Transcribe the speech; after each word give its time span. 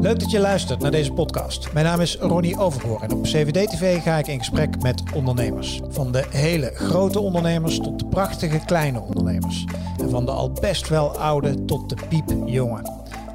Leuk 0.00 0.20
dat 0.20 0.30
je 0.30 0.38
luistert 0.38 0.80
naar 0.80 0.90
deze 0.90 1.12
podcast. 1.12 1.72
Mijn 1.72 1.84
naam 1.84 2.00
is 2.00 2.16
Ronnie 2.16 2.58
Overgoor 2.58 3.02
en 3.02 3.12
op 3.12 3.22
CVD-TV 3.22 4.02
ga 4.02 4.18
ik 4.18 4.26
in 4.26 4.38
gesprek 4.38 4.82
met 4.82 5.02
ondernemers. 5.14 5.80
Van 5.88 6.12
de 6.12 6.24
hele 6.30 6.70
grote 6.74 7.20
ondernemers 7.20 7.78
tot 7.78 7.98
de 7.98 8.06
prachtige 8.06 8.60
kleine 8.66 9.00
ondernemers. 9.00 9.64
En 10.00 10.10
van 10.10 10.24
de 10.24 10.30
al 10.30 10.52
best 10.52 10.88
wel 10.88 11.18
oude 11.18 11.64
tot 11.64 11.88
de 11.88 11.96
piepjonge. 12.08 12.82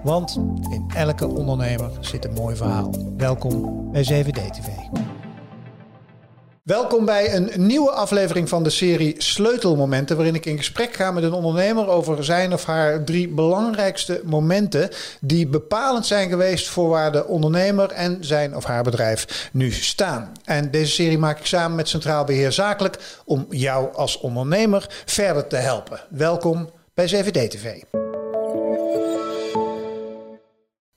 Want 0.03 0.39
in 0.69 0.85
elke 0.95 1.27
ondernemer 1.27 1.91
zit 1.99 2.25
een 2.25 2.33
mooi 2.33 2.55
verhaal. 2.55 2.93
Welkom 3.17 3.91
bij 3.91 4.01
CVD-TV. 4.01 4.67
Welkom 6.63 7.05
bij 7.05 7.35
een 7.35 7.51
nieuwe 7.55 7.91
aflevering 7.91 8.49
van 8.49 8.63
de 8.63 8.69
serie 8.69 9.15
Sleutelmomenten, 9.17 10.15
waarin 10.15 10.35
ik 10.35 10.45
in 10.45 10.57
gesprek 10.57 10.93
ga 10.93 11.11
met 11.11 11.23
een 11.23 11.33
ondernemer 11.33 11.87
over 11.87 12.23
zijn 12.23 12.53
of 12.53 12.65
haar 12.65 13.03
drie 13.03 13.27
belangrijkste 13.27 14.21
momenten 14.23 14.89
die 15.21 15.47
bepalend 15.47 16.05
zijn 16.05 16.29
geweest 16.29 16.67
voor 16.67 16.89
waar 16.89 17.11
de 17.11 17.25
ondernemer 17.25 17.91
en 17.91 18.17
zijn 18.25 18.55
of 18.55 18.63
haar 18.63 18.83
bedrijf 18.83 19.49
nu 19.51 19.71
staan. 19.71 20.31
En 20.43 20.71
deze 20.71 20.91
serie 20.91 21.17
maak 21.17 21.39
ik 21.39 21.45
samen 21.45 21.75
met 21.75 21.89
Centraal 21.89 22.23
Beheer 22.23 22.51
Zakelijk 22.51 22.99
om 23.25 23.45
jou 23.49 23.95
als 23.95 24.19
ondernemer 24.19 25.03
verder 25.05 25.47
te 25.47 25.55
helpen. 25.55 26.01
Welkom 26.09 26.69
bij 26.93 27.05
CVD 27.05 27.51
TV. 27.51 27.81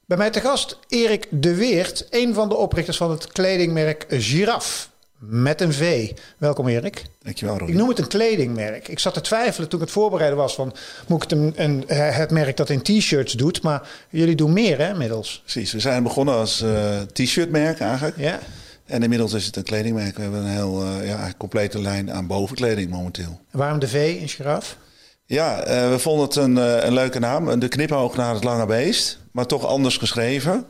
Bij 0.07 0.16
mij 0.16 0.30
te 0.30 0.41
gast 0.41 0.79
Erik 0.88 1.27
de 1.30 1.55
Weert, 1.55 2.07
een 2.10 2.35
van 2.35 2.48
de 2.48 2.57
oprichters 2.57 2.96
van 2.96 3.10
het 3.10 3.33
kledingmerk 3.33 4.07
Giraf 4.09 4.95
met 5.19 5.61
een 5.61 5.73
V. 5.73 6.11
Welkom 6.38 6.69
Erik. 6.69 7.05
Dankjewel 7.23 7.57
Ronnie. 7.57 7.74
Ik 7.74 7.80
noem 7.80 7.88
het 7.88 7.98
een 7.98 8.07
kledingmerk. 8.07 8.88
Ik 8.88 8.98
zat 8.98 9.15
te 9.15 9.20
twijfelen 9.20 9.69
toen 9.69 9.79
ik 9.79 9.84
het 9.84 9.95
voorbereiden 9.95 10.38
was 10.38 10.55
van... 10.55 10.74
moet 11.07 11.23
ik 11.23 11.30
het, 11.30 11.38
een, 11.38 11.52
een, 11.57 11.84
het 11.97 12.30
merk 12.30 12.57
dat 12.57 12.70
in 12.70 12.83
t-shirts 12.83 13.33
doet? 13.33 13.62
Maar 13.62 13.88
jullie 14.10 14.34
doen 14.34 14.52
meer 14.52 14.79
hè, 14.79 14.91
inmiddels. 14.91 15.41
Precies, 15.43 15.73
we 15.73 15.80
zijn 15.80 16.02
begonnen 16.02 16.34
als 16.34 16.62
uh, 16.62 17.01
t-shirtmerk 17.12 17.80
eigenlijk. 17.80 18.16
Ja. 18.19 18.38
En 18.84 19.02
inmiddels 19.02 19.33
is 19.33 19.47
het 19.47 19.57
een 19.57 19.63
kledingmerk. 19.63 20.16
We 20.16 20.23
hebben 20.23 20.40
een 20.40 20.52
heel 20.52 20.85
uh, 20.85 21.07
ja, 21.07 21.33
complete 21.37 21.80
lijn 21.80 22.12
aan 22.12 22.27
bovenkleding 22.27 22.90
momenteel. 22.90 23.40
En 23.51 23.59
waarom 23.59 23.79
de 23.79 23.88
V 23.88 24.16
in 24.21 24.29
giraf? 24.29 24.77
Ja, 25.24 25.68
uh, 25.68 25.90
we 25.90 25.99
vonden 25.99 26.24
het 26.27 26.37
een, 26.37 26.57
een 26.87 26.93
leuke 26.93 27.18
naam. 27.18 27.59
De 27.59 27.68
knipoog 27.68 28.16
naar 28.16 28.35
het 28.35 28.45
lange 28.45 28.66
beest. 28.66 29.18
Maar 29.33 29.46
toch 29.46 29.66
anders 29.66 29.96
geschreven. 29.96 30.66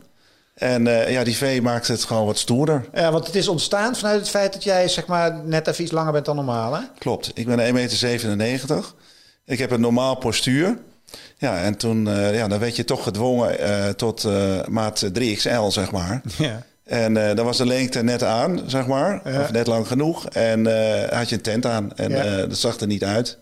En 0.57 0.87
uh, 0.87 1.11
ja, 1.11 1.25
die 1.25 1.37
V 1.37 1.61
maakt 1.62 1.89
het 1.89 2.05
gewoon 2.05 2.27
wat 2.27 2.39
stoerder. 2.39 2.85
Ja, 2.95 3.12
want 3.12 3.27
het 3.27 3.35
is 3.35 3.49
ontstaan 3.49 3.97
vanuit 3.97 4.21
het 4.21 4.29
feit 4.29 4.53
dat 4.53 4.65
jij 4.65 4.89
zeg 4.89 5.07
maar 5.07 5.45
net 5.45 5.67
even 5.67 5.83
iets 5.83 5.93
langer 5.93 6.13
bent 6.13 6.25
dan 6.25 6.37
normaal, 6.37 6.75
hè? 6.75 6.81
Klopt. 6.98 7.31
Ik 7.35 7.47
ben 7.47 7.89
1,97 7.91 8.37
meter. 8.37 8.85
Ik 9.45 9.59
heb 9.59 9.71
een 9.71 9.81
normaal 9.81 10.15
postuur. 10.15 10.79
Ja, 11.39 11.63
en 11.63 11.77
toen 11.77 12.07
uh, 12.07 12.35
ja, 12.35 12.48
dan 12.48 12.59
werd 12.59 12.77
je 12.77 12.85
toch 12.85 13.03
gedwongen 13.03 13.61
uh, 13.61 13.89
tot 13.89 14.29
maat 14.69 15.07
3XL, 15.21 15.67
zeg 15.69 15.91
maar. 15.91 16.21
Ja. 16.39 16.63
En 16.85 17.15
dan 17.15 17.45
was 17.45 17.57
de 17.57 17.67
lengte 17.67 18.03
net 18.03 18.23
aan, 18.23 18.61
zeg 18.67 18.87
maar. 18.87 19.20
Ja. 19.25 19.41
Of 19.41 19.53
net 19.53 19.67
lang 19.67 19.87
genoeg. 19.87 20.29
En 20.29 20.67
had 21.15 21.29
je 21.29 21.35
een 21.35 21.43
tent 21.43 21.67
aan. 21.67 21.97
En 21.97 22.11
ja. 22.11 22.47
dat 22.47 22.59
zag 22.59 22.81
er 22.81 22.87
niet 22.87 23.05
uit. 23.05 23.39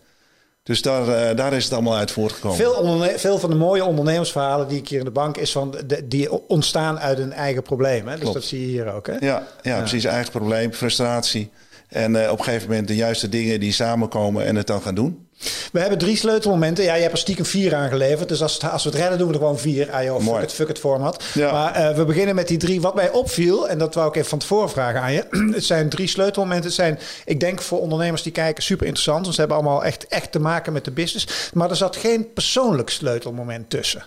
Dus 0.65 0.83
daar, 0.83 1.31
uh, 1.31 1.37
daar 1.37 1.53
is 1.53 1.65
het 1.65 1.73
allemaal 1.73 1.97
uit 1.97 2.11
voortgekomen. 2.11 2.57
Veel, 2.57 3.19
veel, 3.19 3.39
van 3.39 3.51
de 3.51 3.57
mooie 3.57 3.85
ondernemersverhalen 3.85 4.69
die 4.69 4.79
ik 4.79 4.89
hier 4.89 4.99
in 4.99 5.05
de 5.05 5.11
bank 5.11 5.37
is 5.37 5.53
van 5.53 5.75
de, 5.87 6.09
die 6.09 6.49
ontstaan 6.49 6.99
uit 6.99 7.19
een 7.19 7.33
eigen 7.33 7.63
probleem. 7.63 8.07
Hè? 8.07 8.13
Dus 8.13 8.21
Klopt. 8.21 8.35
dat 8.35 8.45
zie 8.45 8.61
je 8.61 8.67
hier 8.67 8.93
ook. 8.93 9.07
Hè? 9.07 9.13
Ja, 9.13 9.19
ja, 9.21 9.47
ja, 9.63 9.79
precies. 9.79 10.05
Eigen 10.05 10.31
probleem, 10.31 10.73
frustratie. 10.73 11.51
En 11.89 12.15
uh, 12.15 12.31
op 12.31 12.39
een 12.39 12.45
gegeven 12.45 12.69
moment 12.69 12.89
de 12.89 12.95
juiste 12.95 13.29
dingen 13.29 13.61
die 13.61 13.73
samenkomen 13.73 14.45
en 14.45 14.57
het 14.57 14.67
dan 14.67 14.83
gaan 14.83 14.95
doen. 14.95 15.29
We 15.73 15.81
hebben 15.81 15.99
drie 15.99 16.17
sleutelmomenten. 16.17 16.85
Ja, 16.85 16.95
je 16.95 17.01
hebt 17.01 17.13
er 17.13 17.19
stiekem 17.19 17.45
vier 17.45 17.75
aangeleverd. 17.75 18.29
Dus 18.29 18.43
als, 18.43 18.55
het, 18.55 18.71
als 18.71 18.85
we 18.85 18.91
het 18.91 18.99
redden, 18.99 19.19
doen 19.19 19.27
we 19.27 19.33
er 19.33 19.41
gewoon 19.41 19.59
vier. 19.59 19.91
Ah 19.91 20.05
joh, 20.05 20.21
fuck 20.21 20.43
it, 20.43 20.53
fuck 20.53 20.69
it 20.69 20.79
format. 20.79 21.25
Ja. 21.35 21.53
Maar 21.53 21.81
uh, 21.81 21.97
we 21.97 22.05
beginnen 22.05 22.35
met 22.35 22.49
die 22.49 22.59
drie. 22.59 22.81
Wat 22.81 22.95
mij 22.95 23.11
opviel, 23.11 23.69
en 23.69 23.79
dat 23.79 23.95
wou 23.95 24.09
ik 24.09 24.15
even 24.17 24.29
van 24.29 24.39
tevoren 24.39 24.71
vragen 24.71 25.01
aan 25.01 25.13
je. 25.13 25.27
het 25.55 25.65
zijn 25.65 25.89
drie 25.89 26.09
sleutelmomenten. 26.09 26.67
Het 26.67 26.75
zijn, 26.75 26.99
ik 27.25 27.41
denk 27.41 27.63
voor 27.63 27.81
ondernemers 27.81 28.23
die 28.23 28.33
kijken, 28.33 28.63
super 28.63 28.87
interessant. 28.87 29.23
Want 29.23 29.35
ze 29.35 29.41
hebben 29.41 29.59
allemaal 29.59 29.85
echt, 29.85 30.07
echt 30.07 30.33
te 30.33 30.41
maken 30.41 30.73
met 30.73 30.85
de 30.85 30.91
business. 30.91 31.51
Maar 31.55 31.71
er 31.71 31.77
zat 31.77 31.97
geen 31.97 32.33
persoonlijk 32.33 32.91
sleutelmoment 32.91 33.71
tussen. 33.71 34.05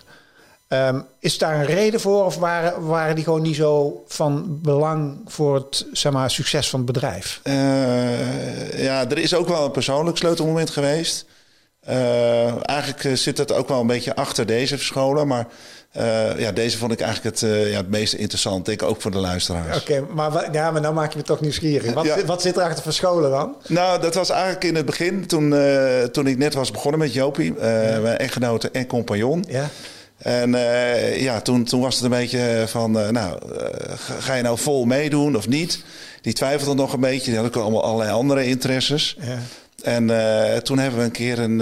Um, 0.68 1.06
is 1.18 1.38
daar 1.38 1.54
een 1.54 1.66
reden 1.66 2.00
voor 2.00 2.24
of 2.24 2.36
waren, 2.36 2.86
waren 2.86 3.14
die 3.14 3.24
gewoon 3.24 3.42
niet 3.42 3.56
zo 3.56 4.04
van 4.08 4.58
belang 4.62 5.20
voor 5.26 5.54
het 5.54 5.86
zeg 5.92 6.12
maar, 6.12 6.30
succes 6.30 6.70
van 6.70 6.80
het 6.80 6.92
bedrijf? 6.92 7.40
Uh, 7.44 8.82
ja, 8.82 9.08
er 9.10 9.18
is 9.18 9.34
ook 9.34 9.48
wel 9.48 9.64
een 9.64 9.70
persoonlijk 9.70 10.16
sleutelmoment 10.16 10.70
geweest. 10.70 11.26
Uh, 11.88 12.68
eigenlijk 12.68 13.18
zit 13.18 13.38
het 13.38 13.52
ook 13.52 13.68
wel 13.68 13.80
een 13.80 13.86
beetje 13.86 14.14
achter 14.14 14.46
deze 14.46 14.76
verscholen, 14.76 15.26
maar 15.26 15.46
uh, 15.96 16.38
ja, 16.38 16.52
deze 16.52 16.78
vond 16.78 16.92
ik 16.92 17.00
eigenlijk 17.00 17.40
het, 17.40 17.50
ja, 17.50 17.76
het 17.76 17.90
meest 17.90 18.12
interessant, 18.12 18.66
denk 18.66 18.82
ik 18.82 18.88
ook 18.88 19.02
voor 19.02 19.10
de 19.10 19.18
luisteraars. 19.18 19.80
Oké, 19.80 19.92
okay, 19.92 20.14
maar, 20.14 20.52
ja, 20.52 20.70
maar 20.70 20.80
nou 20.80 20.94
maak 20.94 21.12
je 21.12 21.18
me 21.18 21.24
toch 21.24 21.40
nieuwsgierig. 21.40 21.92
Wat, 21.92 22.04
ja. 22.04 22.24
wat 22.24 22.42
zit 22.42 22.56
er 22.56 22.62
achter 22.62 22.82
verscholen 22.82 23.30
dan? 23.30 23.56
Nou, 23.66 24.00
dat 24.00 24.14
was 24.14 24.30
eigenlijk 24.30 24.64
in 24.64 24.74
het 24.74 24.86
begin, 24.86 25.26
toen, 25.26 25.54
toen 26.12 26.26
ik 26.26 26.38
net 26.38 26.54
was 26.54 26.70
begonnen 26.70 27.00
met 27.00 27.12
Jopie, 27.12 27.54
ja. 27.54 27.98
mijn 28.00 28.18
echtgenote 28.18 28.70
en 28.70 28.86
compagnon. 28.86 29.44
Ja. 29.48 29.68
En 30.18 30.52
uh, 30.52 31.22
ja, 31.22 31.40
toen, 31.40 31.64
toen 31.64 31.80
was 31.80 31.94
het 31.94 32.04
een 32.04 32.10
beetje 32.10 32.64
van, 32.66 32.98
uh, 32.98 33.08
nou, 33.08 33.38
uh, 33.52 33.58
ga 34.18 34.34
je 34.34 34.42
nou 34.42 34.58
vol 34.58 34.84
meedoen 34.84 35.36
of 35.36 35.48
niet? 35.48 35.84
Die 36.20 36.32
twijfelde 36.32 36.74
nog 36.74 36.92
een 36.92 37.00
beetje. 37.00 37.30
Die 37.30 37.40
had 37.40 37.46
ook 37.46 37.62
allemaal 37.62 37.84
allerlei 37.84 38.10
andere 38.10 38.46
interesses. 38.46 39.16
Ja. 39.20 39.38
En 39.82 40.06
toen 40.62 40.78
hebben 40.78 40.98
we 40.98 41.04
een 41.04 41.10
keer 41.10 41.38
een, 41.38 41.58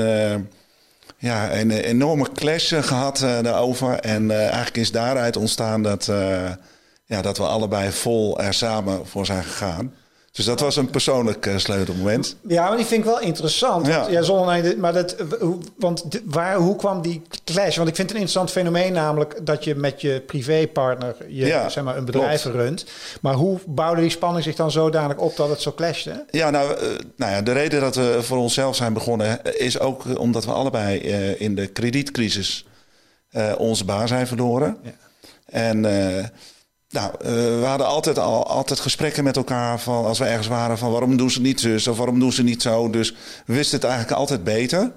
ja, 1.18 1.54
een 1.54 1.70
enorme 1.70 2.32
clash 2.34 2.74
gehad 2.80 3.18
daarover. 3.18 4.00
En 4.00 4.30
eigenlijk 4.30 4.76
is 4.76 4.90
daaruit 4.90 5.36
ontstaan 5.36 5.82
dat, 5.82 6.10
ja, 7.04 7.22
dat 7.22 7.38
we 7.38 7.44
allebei 7.44 7.92
vol 7.92 8.40
er 8.40 8.54
samen 8.54 9.06
voor 9.06 9.26
zijn 9.26 9.44
gegaan. 9.44 9.94
Dus 10.36 10.44
dat 10.44 10.60
was 10.60 10.76
een 10.76 10.90
persoonlijk 10.90 11.46
uh, 11.46 11.56
sleutelmoment. 11.56 12.36
Ja, 12.48 12.68
maar 12.68 12.76
die 12.76 12.86
vind 12.86 13.00
ik 13.00 13.06
wel 13.06 13.20
interessant. 13.20 13.86
Ja. 13.86 14.00
Want, 14.00 14.12
ja, 14.12 14.22
zonder, 14.22 14.78
maar 14.78 14.92
dat, 14.92 15.16
want 15.78 16.04
waar, 16.24 16.56
hoe 16.56 16.76
kwam 16.76 17.02
die 17.02 17.22
clash? 17.44 17.76
Want 17.76 17.88
ik 17.88 17.94
vind 17.94 18.08
het 18.08 18.16
een 18.18 18.24
interessant 18.24 18.50
fenomeen, 18.50 18.92
namelijk 18.92 19.46
dat 19.46 19.64
je 19.64 19.74
met 19.74 20.00
je 20.00 20.22
privépartner 20.26 21.16
je, 21.28 21.46
Ja, 21.46 21.68
zeg 21.68 21.84
maar, 21.84 21.96
een 21.96 22.04
bedrijf 22.04 22.42
klopt. 22.42 22.56
runt. 22.56 22.84
Maar 23.20 23.34
hoe 23.34 23.58
bouwde 23.66 24.00
die 24.00 24.10
spanning 24.10 24.44
zich 24.44 24.54
dan 24.54 24.70
zodanig 24.70 25.16
op 25.16 25.36
dat 25.36 25.48
het 25.48 25.60
zo 25.60 25.72
clashte? 25.72 26.24
Ja, 26.30 26.50
nou, 26.50 26.70
uh, 26.70 26.88
nou 27.16 27.32
ja, 27.32 27.42
de 27.42 27.52
reden 27.52 27.80
dat 27.80 27.94
we 27.94 28.18
voor 28.22 28.38
onszelf 28.38 28.76
zijn 28.76 28.92
begonnen 28.92 29.42
is 29.58 29.78
ook 29.78 30.18
omdat 30.18 30.44
we 30.44 30.52
allebei 30.52 30.98
in 31.38 31.54
de 31.54 31.66
kredietcrisis 31.66 32.66
onze 33.56 33.84
baan 33.84 34.08
zijn 34.08 34.26
verloren. 34.26 34.76
Ja. 34.82 34.90
En 35.46 35.84
nou, 36.88 37.12
uh, 37.20 37.30
we 37.60 37.64
hadden 37.64 37.86
altijd 37.86 38.18
al 38.18 38.46
altijd 38.46 38.80
gesprekken 38.80 39.24
met 39.24 39.36
elkaar 39.36 39.80
van 39.80 40.04
als 40.04 40.18
we 40.18 40.24
ergens 40.24 40.46
waren 40.46 40.78
van 40.78 40.90
waarom 40.90 41.16
doen 41.16 41.30
ze 41.30 41.40
niet 41.40 41.60
zus 41.60 41.86
of 41.86 41.96
waarom 41.96 42.18
doen 42.18 42.32
ze 42.32 42.42
niet 42.42 42.62
zo. 42.62 42.90
Dus 42.90 43.14
we 43.46 43.54
wisten 43.54 43.78
het 43.78 43.88
eigenlijk 43.88 44.18
altijd 44.18 44.44
beter. 44.44 44.92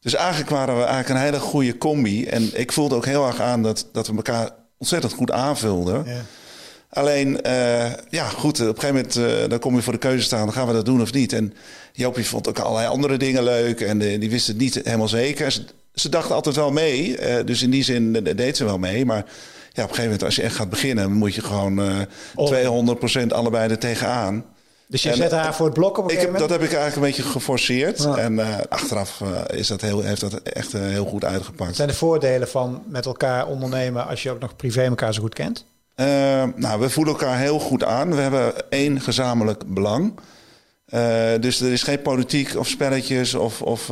Dus 0.00 0.14
eigenlijk 0.14 0.50
waren 0.50 0.76
we 0.76 0.84
eigenlijk 0.84 1.08
een 1.08 1.24
hele 1.24 1.40
goede 1.40 1.78
combi. 1.78 2.24
En 2.24 2.60
ik 2.60 2.72
voelde 2.72 2.94
ook 2.94 3.04
heel 3.04 3.26
erg 3.26 3.40
aan 3.40 3.62
dat, 3.62 3.88
dat 3.92 4.06
we 4.06 4.16
elkaar 4.16 4.50
ontzettend 4.78 5.12
goed 5.12 5.30
aanvulden. 5.30 6.04
Ja. 6.06 6.20
Alleen, 6.88 7.40
uh, 7.46 7.92
ja, 8.10 8.28
goed, 8.28 8.60
op 8.60 8.66
een 8.66 8.80
gegeven 8.80 8.94
moment 8.94 9.16
uh, 9.16 9.48
dan 9.48 9.58
kom 9.58 9.74
je 9.74 9.82
voor 9.82 9.92
de 9.92 9.98
keuze 9.98 10.24
staan, 10.24 10.44
dan 10.44 10.52
gaan 10.52 10.66
we 10.66 10.72
dat 10.72 10.84
doen 10.84 11.00
of 11.00 11.12
niet. 11.12 11.32
En 11.32 11.54
Jopie 11.92 12.26
vond 12.26 12.48
ook 12.48 12.58
allerlei 12.58 12.88
andere 12.88 13.16
dingen 13.16 13.42
leuk 13.42 13.80
en 13.80 13.98
die 13.98 14.30
wist 14.30 14.46
het 14.46 14.58
niet 14.58 14.80
helemaal 14.84 15.08
zeker. 15.08 15.52
Ze, 15.52 15.64
ze 15.94 16.08
dachten 16.08 16.34
altijd 16.34 16.56
wel 16.56 16.70
mee, 16.70 17.16
dus 17.44 17.62
in 17.62 17.70
die 17.70 17.84
zin 17.84 18.12
deed 18.36 18.56
ze 18.56 18.64
wel 18.64 18.78
mee. 18.78 19.04
Maar 19.04 19.24
op 19.72 19.78
een 19.78 19.94
gegeven 19.94 20.04
moment 20.04 20.22
als 20.22 20.36
je 20.36 20.42
echt 20.42 20.54
gaat 20.54 20.70
beginnen, 20.70 21.12
moet 21.12 21.34
je 21.34 21.42
gewoon 21.42 21.80
uh, 21.80 23.24
200% 23.24 23.26
allebei 23.28 23.70
er 23.70 23.78
tegenaan. 23.78 24.44
Dus 24.92 25.02
je 25.02 25.10
en, 25.10 25.16
zet 25.16 25.30
haar 25.30 25.54
voor 25.54 25.66
het 25.66 25.74
blok 25.74 25.98
op 25.98 26.04
een 26.04 26.10
ik 26.10 26.20
heb? 26.20 26.38
Dat 26.38 26.50
heb 26.50 26.62
ik 26.62 26.72
eigenlijk 26.72 26.96
een 26.96 27.02
beetje 27.02 27.22
geforceerd. 27.22 28.02
Ja. 28.02 28.16
En 28.16 28.32
uh, 28.32 28.48
achteraf 28.68 29.20
uh, 29.20 29.58
is 29.58 29.66
dat 29.66 29.80
heel, 29.80 30.02
heeft 30.02 30.20
dat 30.20 30.34
echt 30.34 30.74
uh, 30.74 30.80
heel 30.80 31.04
goed 31.04 31.24
uitgepakt. 31.24 31.66
Wat 31.66 31.76
zijn 31.76 31.88
de 31.88 31.94
voordelen 31.94 32.48
van 32.48 32.82
met 32.86 33.06
elkaar 33.06 33.46
ondernemen 33.46 34.06
als 34.06 34.22
je 34.22 34.30
ook 34.30 34.40
nog 34.40 34.56
privé 34.56 34.82
elkaar 34.82 35.14
zo 35.14 35.20
goed 35.20 35.34
kent? 35.34 35.64
Nou, 36.56 36.80
we 36.80 36.90
voelen 36.90 37.12
elkaar 37.12 37.38
heel 37.38 37.58
goed 37.58 37.84
aan. 37.84 38.14
We 38.14 38.20
hebben 38.20 38.70
één 38.70 39.00
gezamenlijk 39.00 39.74
belang. 39.74 40.14
dus 41.40 41.60
er 41.60 41.72
is 41.72 41.82
geen 41.82 42.02
politiek 42.02 42.56
of 42.56 42.68
spelletjes 42.68 43.34
of... 43.34 43.62
of 43.62 43.90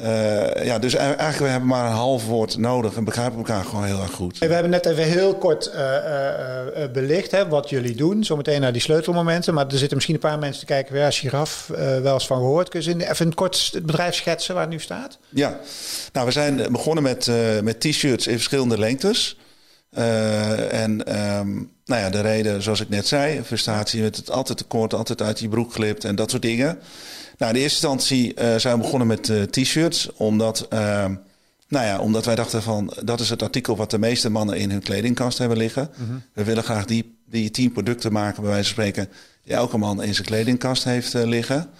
uh, 0.00 0.64
ja, 0.64 0.78
dus 0.78 0.94
eigenlijk 0.94 1.38
we 1.38 1.44
hebben 1.44 1.68
maar 1.68 1.86
een 1.86 1.96
half 1.96 2.26
woord 2.26 2.56
nodig 2.56 2.96
en 2.96 3.04
begrijpen 3.04 3.38
elkaar 3.38 3.64
gewoon 3.64 3.84
heel 3.84 4.00
erg 4.00 4.10
goed. 4.10 4.38
We 4.38 4.46
hebben 4.46 4.70
net 4.70 4.86
even 4.86 5.04
heel 5.04 5.34
kort 5.34 5.70
uh, 5.74 5.80
uh, 5.80 6.90
belicht 6.92 7.30
hè, 7.30 7.48
wat 7.48 7.68
jullie 7.68 7.96
doen. 7.96 8.24
Zometeen 8.24 8.60
naar 8.60 8.72
die 8.72 8.82
sleutelmomenten. 8.82 9.54
Maar 9.54 9.66
er 9.66 9.78
zitten 9.78 9.94
misschien 9.94 10.14
een 10.14 10.20
paar 10.20 10.38
mensen 10.38 10.60
te 10.60 10.66
kijken. 10.66 10.98
Ja, 10.98 11.10
Giraf, 11.10 11.66
wel 11.76 12.14
eens 12.14 12.26
van 12.26 12.36
gehoord. 12.36 12.68
Kun 12.68 12.82
je 12.82 13.10
even 13.10 13.34
kort 13.34 13.70
het 13.72 13.86
bedrijf 13.86 14.14
schetsen 14.14 14.54
waar 14.54 14.62
het 14.62 14.72
nu 14.72 14.80
staat? 14.80 15.18
Ja, 15.28 15.58
nou 16.12 16.26
we 16.26 16.32
zijn 16.32 16.72
begonnen 16.72 17.02
met, 17.02 17.30
met 17.62 17.80
t-shirts 17.80 18.26
in 18.26 18.34
verschillende 18.34 18.78
lengtes. 18.78 19.38
en 20.70 21.20
um, 21.38 21.70
nou 21.84 22.00
ja, 22.00 22.10
de 22.10 22.20
reden, 22.20 22.62
zoals 22.62 22.80
ik 22.80 22.88
net 22.88 23.06
zei, 23.06 23.42
frustratie 23.42 24.02
met 24.02 24.16
het 24.16 24.30
altijd 24.30 24.58
tekort, 24.58 24.94
altijd 24.94 25.22
uit 25.22 25.38
je 25.38 25.48
broek 25.48 25.72
glipt 25.72 26.04
en 26.04 26.14
dat 26.14 26.30
soort 26.30 26.42
dingen. 26.42 26.78
Nou, 27.38 27.54
in 27.54 27.60
eerste 27.60 27.86
instantie 27.88 28.34
uh, 28.34 28.56
zijn 28.56 28.76
we 28.76 28.82
begonnen 28.82 29.08
met 29.08 29.28
uh, 29.28 29.42
t-shirts, 29.42 30.12
omdat 30.12 30.66
uh, 30.72 31.04
Nou 31.68 31.86
ja, 31.86 31.98
omdat 31.98 32.24
wij 32.24 32.34
dachten 32.34 32.62
van 32.62 32.92
dat 33.04 33.20
is 33.20 33.30
het 33.30 33.42
artikel 33.42 33.76
wat 33.76 33.90
de 33.90 33.98
meeste 33.98 34.30
mannen 34.30 34.56
in 34.56 34.70
hun 34.70 34.82
kledingkast 34.82 35.38
hebben 35.38 35.58
liggen. 35.58 35.90
We 36.32 36.44
willen 36.44 36.64
graag 36.64 36.84
die, 36.84 37.18
die 37.26 37.50
tien 37.50 37.72
producten 37.72 38.12
maken, 38.12 38.42
bij 38.42 38.50
wijze 38.50 38.74
van 38.74 38.84
spreken, 38.84 39.08
die 39.44 39.54
elke 39.54 39.78
man 39.78 40.02
in 40.02 40.14
zijn 40.14 40.26
kledingkast 40.26 40.84
heeft 40.84 41.14
uh, 41.14 41.22
liggen. 41.24 41.70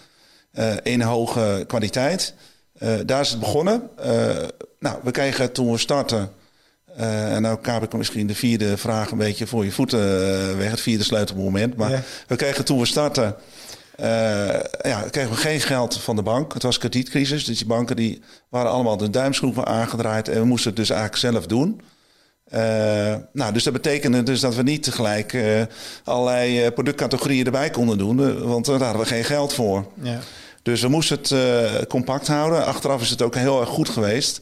In 0.82 1.00
hoge 1.00 1.64
kwaliteit. 1.66 2.34
Daar 3.06 3.20
is 3.20 3.30
het 3.30 3.40
begonnen. 3.40 3.90
nou, 4.78 4.98
we 5.02 5.10
kregen 5.10 5.52
toen 5.52 5.70
we 5.70 5.78
starten. 5.78 6.30
en 6.96 7.42
nou 7.42 7.58
kaap 7.60 7.82
ik 7.82 7.92
misschien 7.92 8.26
de 8.26 8.34
vierde 8.34 8.76
vraag 8.76 9.10
een 9.10 9.18
beetje 9.18 9.46
voor 9.46 9.64
je 9.64 9.72
voeten 9.72 9.98
weg. 10.58 10.70
Het 10.70 10.80
vierde 10.80 11.04
sleutelmoment. 11.04 11.76
Maar 11.76 11.90
ja. 11.90 12.02
we 12.26 12.36
kregen 12.36 12.64
toen 12.64 12.78
we 12.78 12.86
starten 12.86 13.36
ja, 14.82 15.04
kregen 15.10 15.30
we 15.30 15.36
geen 15.36 15.60
geld 15.60 16.00
van 16.00 16.16
de 16.16 16.22
bank. 16.22 16.52
Het 16.52 16.62
was 16.62 16.78
kredietcrisis, 16.78 17.44
dus 17.44 17.58
die 17.58 17.66
banken 17.66 17.96
die 17.96 18.22
waren 18.48 18.70
allemaal 18.70 18.96
de 18.96 19.10
duimschroeven 19.10 19.66
aangedraaid 19.66 20.28
en 20.28 20.40
we 20.40 20.46
moesten 20.46 20.70
het 20.70 20.78
dus 20.78 20.90
eigenlijk 20.90 21.20
zelf 21.20 21.46
doen. 21.46 21.80
Uh, 22.54 22.58
nou, 23.32 23.52
dus 23.52 23.62
dat 23.62 23.72
betekende 23.72 24.22
dus 24.22 24.40
dat 24.40 24.54
we 24.54 24.62
niet 24.62 24.82
tegelijk 24.82 25.32
uh, 25.32 25.62
allerlei 26.04 26.70
productcategorieën 26.70 27.44
erbij 27.44 27.70
konden 27.70 27.98
doen, 27.98 28.44
want 28.44 28.64
daar 28.64 28.80
hadden 28.80 29.02
we 29.02 29.06
geen 29.08 29.24
geld 29.24 29.52
voor. 29.52 29.86
Ja. 30.02 30.18
Dus 30.62 30.80
we 30.80 30.88
moesten 30.88 31.18
het 31.18 31.86
compact 31.86 32.26
houden. 32.26 32.64
Achteraf 32.66 33.02
is 33.02 33.10
het 33.10 33.22
ook 33.22 33.34
heel 33.34 33.60
erg 33.60 33.68
goed 33.68 33.88
geweest. 33.88 34.40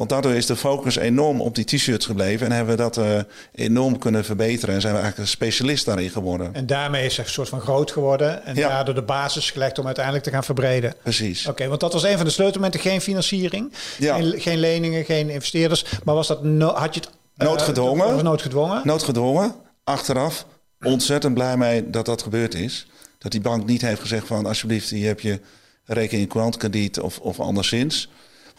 Want 0.00 0.12
daardoor 0.12 0.34
is 0.34 0.46
de 0.46 0.56
focus 0.56 0.96
enorm 0.96 1.40
op 1.40 1.54
die 1.54 1.64
t-shirts 1.64 2.06
gebleven. 2.06 2.46
En 2.46 2.52
hebben 2.52 2.76
we 2.76 2.82
dat 2.82 2.96
uh, 2.96 3.18
enorm 3.54 3.98
kunnen 3.98 4.24
verbeteren. 4.24 4.74
En 4.74 4.80
zijn 4.80 4.94
we 4.94 5.00
eigenlijk 5.00 5.30
een 5.30 5.36
specialist 5.36 5.84
daarin 5.84 6.10
geworden. 6.10 6.54
En 6.54 6.66
daarmee 6.66 7.04
is 7.04 7.16
het 7.16 7.26
een 7.26 7.32
soort 7.32 7.48
van 7.48 7.60
groot 7.60 7.90
geworden. 7.90 8.44
En 8.44 8.56
ja. 8.56 8.68
daardoor 8.68 8.94
de 8.94 9.02
basis 9.02 9.50
gelegd 9.50 9.78
om 9.78 9.86
uiteindelijk 9.86 10.24
te 10.24 10.30
gaan 10.30 10.44
verbreden. 10.44 10.94
Precies. 11.02 11.46
Oké, 11.46 11.68
want 11.68 11.80
dat 11.80 11.92
was 11.92 12.02
een 12.02 12.16
van 12.16 12.26
de 12.26 12.32
sleutelmomenten. 12.32 12.80
Geen 12.80 13.00
financiering, 13.00 13.72
ja. 13.98 14.14
geen, 14.14 14.40
geen, 14.40 14.58
leningen, 14.58 15.04
geen 15.04 15.30
investeerders. 15.30 15.84
Maar 16.04 16.14
was 16.14 16.26
dat 16.26 16.42
no 16.42 16.68
had 16.68 16.94
je 16.94 17.00
het... 17.00 17.10
Uh, 17.38 17.48
noodgedwongen. 17.48 18.12
Was 18.12 18.22
noodgedwongen. 18.22 18.80
Noodgedwongen. 18.84 19.54
Achteraf 19.84 20.46
ontzettend 20.82 21.34
blij 21.34 21.56
mee 21.56 21.90
dat 21.90 22.06
dat 22.06 22.22
gebeurd 22.22 22.54
is. 22.54 22.86
Dat 23.18 23.32
die 23.32 23.40
bank 23.40 23.66
niet 23.66 23.80
heeft 23.80 24.00
gezegd 24.00 24.26
van 24.26 24.46
alsjeblieft, 24.46 24.90
hier 24.90 25.06
heb 25.06 25.20
je 25.20 25.40
rekening 25.84 26.28
kwarantkrediet 26.28 27.00
of, 27.00 27.18
of 27.18 27.40
anderszins. 27.40 28.08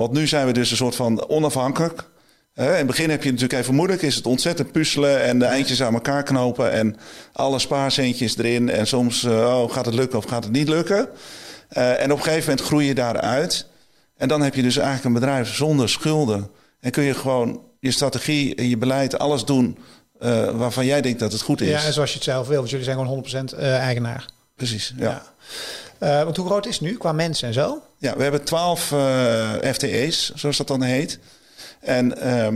Want 0.01 0.13
nu 0.13 0.27
zijn 0.27 0.45
we 0.45 0.53
dus 0.53 0.71
een 0.71 0.77
soort 0.77 0.95
van 0.95 1.29
onafhankelijk. 1.29 2.03
in 2.53 2.63
het 2.63 2.87
begin 2.87 3.09
heb 3.09 3.23
je 3.23 3.31
natuurlijk 3.31 3.59
even 3.61 3.75
moeilijk. 3.75 4.01
Is 4.01 4.15
het 4.15 4.25
ontzettend 4.25 4.71
puzzelen 4.71 5.23
en 5.23 5.39
de 5.39 5.45
eindjes 5.45 5.83
aan 5.83 5.93
elkaar 5.93 6.23
knopen. 6.23 6.71
En 6.71 6.95
alle 7.33 7.59
spaarcentjes 7.59 8.37
erin. 8.37 8.69
En 8.69 8.87
soms 8.87 9.23
uh, 9.23 9.31
oh, 9.31 9.71
gaat 9.71 9.85
het 9.85 9.93
lukken 9.93 10.17
of 10.17 10.25
gaat 10.25 10.43
het 10.43 10.53
niet 10.53 10.67
lukken. 10.67 11.09
Uh, 11.77 12.01
en 12.01 12.11
op 12.11 12.17
een 12.17 12.23
gegeven 12.23 12.49
moment 12.49 12.67
groei 12.67 12.85
je 12.85 12.95
daaruit. 12.95 13.67
En 14.17 14.27
dan 14.27 14.41
heb 14.41 14.55
je 14.55 14.61
dus 14.61 14.77
eigenlijk 14.77 15.05
een 15.05 15.21
bedrijf 15.21 15.55
zonder 15.55 15.89
schulden. 15.89 16.49
En 16.79 16.91
kun 16.91 17.03
je 17.03 17.13
gewoon 17.13 17.61
je 17.79 17.91
strategie 17.91 18.55
en 18.55 18.69
je 18.69 18.77
beleid, 18.77 19.19
alles 19.19 19.45
doen 19.45 19.77
uh, 20.19 20.49
waarvan 20.49 20.85
jij 20.85 21.01
denkt 21.01 21.19
dat 21.19 21.31
het 21.31 21.41
goed 21.41 21.61
is. 21.61 21.69
Ja, 21.69 21.85
en 21.85 21.93
zoals 21.93 22.09
je 22.09 22.15
het 22.15 22.23
zelf 22.23 22.47
wil. 22.47 22.57
Want 22.57 22.69
jullie 22.69 22.85
zijn 22.85 22.97
gewoon 22.97 23.25
100% 23.53 23.57
eigenaar. 23.57 24.25
Precies, 24.55 24.93
ja. 24.97 25.09
ja. 25.09 25.23
Want 26.09 26.37
hoe 26.37 26.45
groot 26.45 26.65
is 26.65 26.73
het 26.73 26.81
nu 26.81 26.97
qua 26.97 27.11
mensen 27.11 27.47
en 27.47 27.53
zo? 27.53 27.81
Ja, 27.97 28.15
we 28.17 28.23
hebben 28.23 28.43
twaalf 28.43 28.91
uh, 28.91 29.51
FTE's, 29.73 30.31
zoals 30.35 30.57
dat 30.57 30.67
dan 30.67 30.81
heet. 30.81 31.19
En 31.79 32.05
uh, 32.05 32.47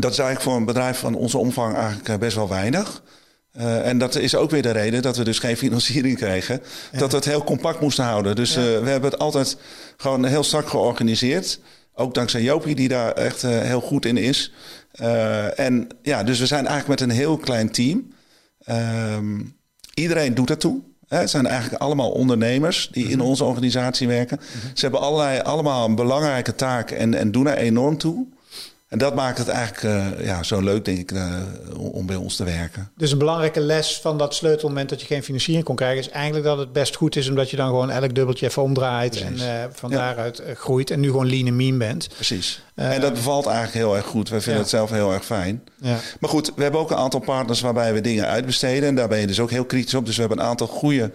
dat 0.00 0.12
is 0.12 0.18
eigenlijk 0.18 0.40
voor 0.40 0.56
een 0.56 0.64
bedrijf 0.64 0.98
van 0.98 1.14
onze 1.14 1.38
omvang 1.38 1.74
eigenlijk 1.76 2.08
eh, 2.08 2.16
best 2.16 2.36
wel 2.36 2.48
weinig. 2.48 3.02
Uh, 3.56 3.86
en 3.86 3.98
dat 3.98 4.14
is 4.14 4.34
ook 4.34 4.50
weer 4.50 4.62
de 4.62 4.70
reden 4.70 5.02
dat 5.02 5.16
we 5.16 5.24
dus 5.24 5.38
geen 5.38 5.56
financiering 5.66 6.16
kregen. 6.16 6.62
Ja. 6.92 6.98
Dat 6.98 7.10
we 7.10 7.16
het 7.16 7.24
heel 7.24 7.44
compact 7.44 7.80
moesten 7.80 8.04
houden. 8.04 8.36
Dus 8.36 8.54
ja. 8.54 8.60
we 8.60 8.88
hebben 8.88 9.10
het 9.10 9.18
altijd 9.18 9.56
gewoon 9.96 10.24
heel 10.24 10.44
strak 10.44 10.68
georganiseerd. 10.68 11.60
Ook 11.94 12.14
dankzij 12.14 12.42
Jopie, 12.42 12.74
die 12.74 12.88
daar 12.88 13.12
echt 13.12 13.42
heel 13.42 13.80
goed 13.80 14.04
in 14.04 14.16
is. 14.16 14.52
en 15.56 15.88
ja, 16.02 16.22
dus 16.22 16.38
we 16.38 16.46
zijn 16.46 16.66
eigenlijk 16.66 17.00
met 17.00 17.10
een 17.10 17.16
heel 17.16 17.36
klein 17.36 17.70
team. 17.70 18.12
Ehm, 18.64 19.40
iedereen 19.94 20.34
doet 20.34 20.50
ertoe. 20.50 20.80
Het 21.08 21.30
zijn 21.30 21.46
eigenlijk 21.46 21.82
allemaal 21.82 22.10
ondernemers 22.10 22.88
die 22.92 23.08
in 23.08 23.20
onze 23.20 23.44
organisatie 23.44 24.08
werken. 24.08 24.40
Ze 24.74 24.80
hebben 24.80 25.00
allerlei, 25.00 25.40
allemaal 25.40 25.84
een 25.84 25.94
belangrijke 25.94 26.54
taak 26.54 26.90
en, 26.90 27.14
en 27.14 27.30
doen 27.32 27.46
er 27.46 27.56
enorm 27.56 27.98
toe. 27.98 28.26
En 28.88 28.98
dat 28.98 29.14
maakt 29.14 29.38
het 29.38 29.48
eigenlijk 29.48 29.82
uh, 29.82 30.26
ja, 30.26 30.42
zo 30.42 30.60
leuk, 30.60 30.84
denk 30.84 30.98
ik, 30.98 31.12
uh, 31.12 31.34
om 31.76 32.06
bij 32.06 32.16
ons 32.16 32.36
te 32.36 32.44
werken. 32.44 32.90
Dus 32.96 33.12
een 33.12 33.18
belangrijke 33.18 33.60
les 33.60 33.98
van 34.02 34.18
dat 34.18 34.34
sleutelmoment 34.34 34.88
dat 34.88 35.00
je 35.00 35.06
geen 35.06 35.22
financiering 35.22 35.64
kon 35.64 35.76
krijgen, 35.76 35.98
is 35.98 36.08
eigenlijk 36.08 36.44
dat 36.44 36.58
het 36.58 36.72
best 36.72 36.96
goed 36.96 37.16
is 37.16 37.28
omdat 37.28 37.50
je 37.50 37.56
dan 37.56 37.66
gewoon 37.66 37.90
elk 37.90 38.14
dubbeltje 38.14 38.46
even 38.46 38.62
omdraait 38.62 39.10
Precies. 39.10 39.42
en 39.42 39.64
uh, 39.64 39.64
van 39.72 39.90
ja. 39.90 39.96
daaruit 39.96 40.42
groeit 40.54 40.90
en 40.90 41.00
nu 41.00 41.06
gewoon 41.06 41.30
lean 41.30 41.46
en 41.46 41.56
mean 41.56 41.78
bent. 41.78 42.08
Precies. 42.08 42.62
en 42.74 43.00
dat 43.00 43.12
bevalt 43.14 43.46
eigenlijk 43.46 43.76
heel 43.76 43.96
erg 43.96 44.06
goed. 44.06 44.28
Wij 44.28 44.40
vinden 44.40 44.54
ja. 44.54 44.66
het 44.66 44.76
zelf 44.76 44.90
heel 44.90 45.12
erg 45.12 45.24
fijn. 45.24 45.62
Ja. 45.80 45.96
Maar 46.20 46.30
goed, 46.30 46.52
we 46.56 46.62
hebben 46.62 46.80
ook 46.80 46.90
een 46.90 46.96
aantal 46.96 47.20
partners 47.20 47.60
waarbij 47.60 47.92
we 47.92 48.00
dingen 48.00 48.26
uitbesteden. 48.26 48.88
En 48.88 48.94
daar 48.94 49.08
ben 49.08 49.18
je 49.18 49.26
dus 49.26 49.40
ook 49.40 49.50
heel 49.50 49.64
kritisch 49.64 49.94
op. 49.94 50.06
Dus 50.06 50.14
we 50.14 50.20
hebben 50.20 50.38
een 50.40 50.46
aantal 50.46 50.66
goede 50.66 51.10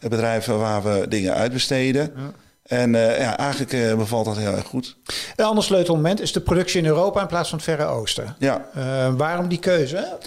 bedrijven 0.00 0.58
waar 0.58 0.82
we 0.82 1.06
dingen 1.08 1.34
uitbesteden. 1.34 2.12
Ja. 2.16 2.32
En 2.66 2.94
uh, 2.94 3.18
ja, 3.18 3.38
eigenlijk 3.38 3.72
uh, 3.72 3.94
bevalt 3.94 4.24
dat 4.24 4.36
heel 4.36 4.52
erg 4.52 4.66
goed. 4.66 4.96
Een 5.36 5.44
ander 5.44 5.64
sleutelmoment 5.64 6.20
is 6.20 6.32
de 6.32 6.40
productie 6.40 6.80
in 6.80 6.86
Europa 6.86 7.20
in 7.20 7.26
plaats 7.26 7.48
van 7.48 7.58
het 7.58 7.66
Verre 7.66 7.84
Oosten. 7.84 8.36
Ja. 8.38 8.66
Uh, 8.76 9.14
waarom 9.16 9.48
die 9.48 9.58
keuze? 9.58 10.18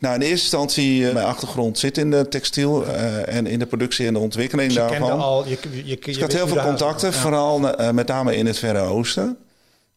Nou, 0.00 0.14
in 0.14 0.20
eerste 0.20 0.42
instantie, 0.42 1.12
mijn 1.12 1.26
achtergrond 1.26 1.78
zit 1.78 1.98
in 1.98 2.10
de 2.10 2.28
textiel 2.28 2.86
en 3.26 3.46
in 3.46 3.58
de 3.58 3.66
productie 3.66 4.06
en 4.06 4.12
de 4.12 4.18
ontwikkeling 4.18 4.72
dus 4.72 4.82
je 4.82 4.88
daarvan. 4.88 5.20
Al, 5.20 5.46
je, 5.46 5.58
je, 5.70 5.86
je, 5.86 5.98
dus 6.00 6.16
ik 6.16 6.22
had 6.22 6.32
heel 6.32 6.48
veel 6.48 6.62
contacten, 6.62 7.10
ja. 7.10 7.16
vooral 7.16 7.58
met 7.92 8.06
name 8.06 8.36
in 8.36 8.46
het 8.46 8.58
Verre 8.58 8.80
Oosten. 8.80 9.36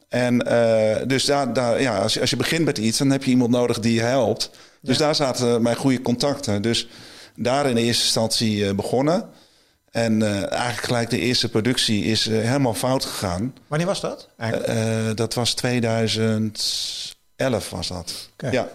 En 0.10 0.38
dus 1.08 1.26
daar, 1.26 1.54
daar, 1.54 1.82
ja, 1.82 1.98
als, 1.98 2.14
je, 2.14 2.22
als 2.22 2.30
je 2.30 2.36
begint 2.36 2.66
met 2.66 2.78
iets, 2.78 2.98
dan 2.98 3.10
heb 3.10 3.24
je 3.24 3.32
iemand 3.32 3.52
nodig 3.52 3.80
die 3.80 3.94
je 3.94 4.02
helpt. 4.02 4.50
Dus 4.82 4.98
ja. 4.98 5.06
daar 5.06 5.16
zaten 5.16 5.62
mijn 5.62 5.76
goede 5.76 6.02
contacten. 6.02 6.62
Dus 6.62 6.88
daar 7.36 7.70
in 7.70 7.78
eerste 7.78 8.04
instantie 8.04 8.74
begonnen. 8.74 9.30
En 9.96 10.22
uh, 10.22 10.52
eigenlijk 10.52 10.84
gelijk 10.84 11.10
de 11.10 11.20
eerste 11.20 11.50
productie 11.50 12.04
is 12.04 12.28
uh, 12.28 12.42
helemaal 12.42 12.74
fout 12.74 13.06
gegaan. 13.06 13.54
Wanneer 13.68 13.88
was 13.88 14.02
dat? 14.02 14.30
Uh, 14.40 15.10
dat 15.16 15.34
was 15.34 15.54
2011 15.54 17.70
was 17.70 17.88
dat. 17.88 18.30
Okay. 18.34 18.52
Ja. 18.52 18.70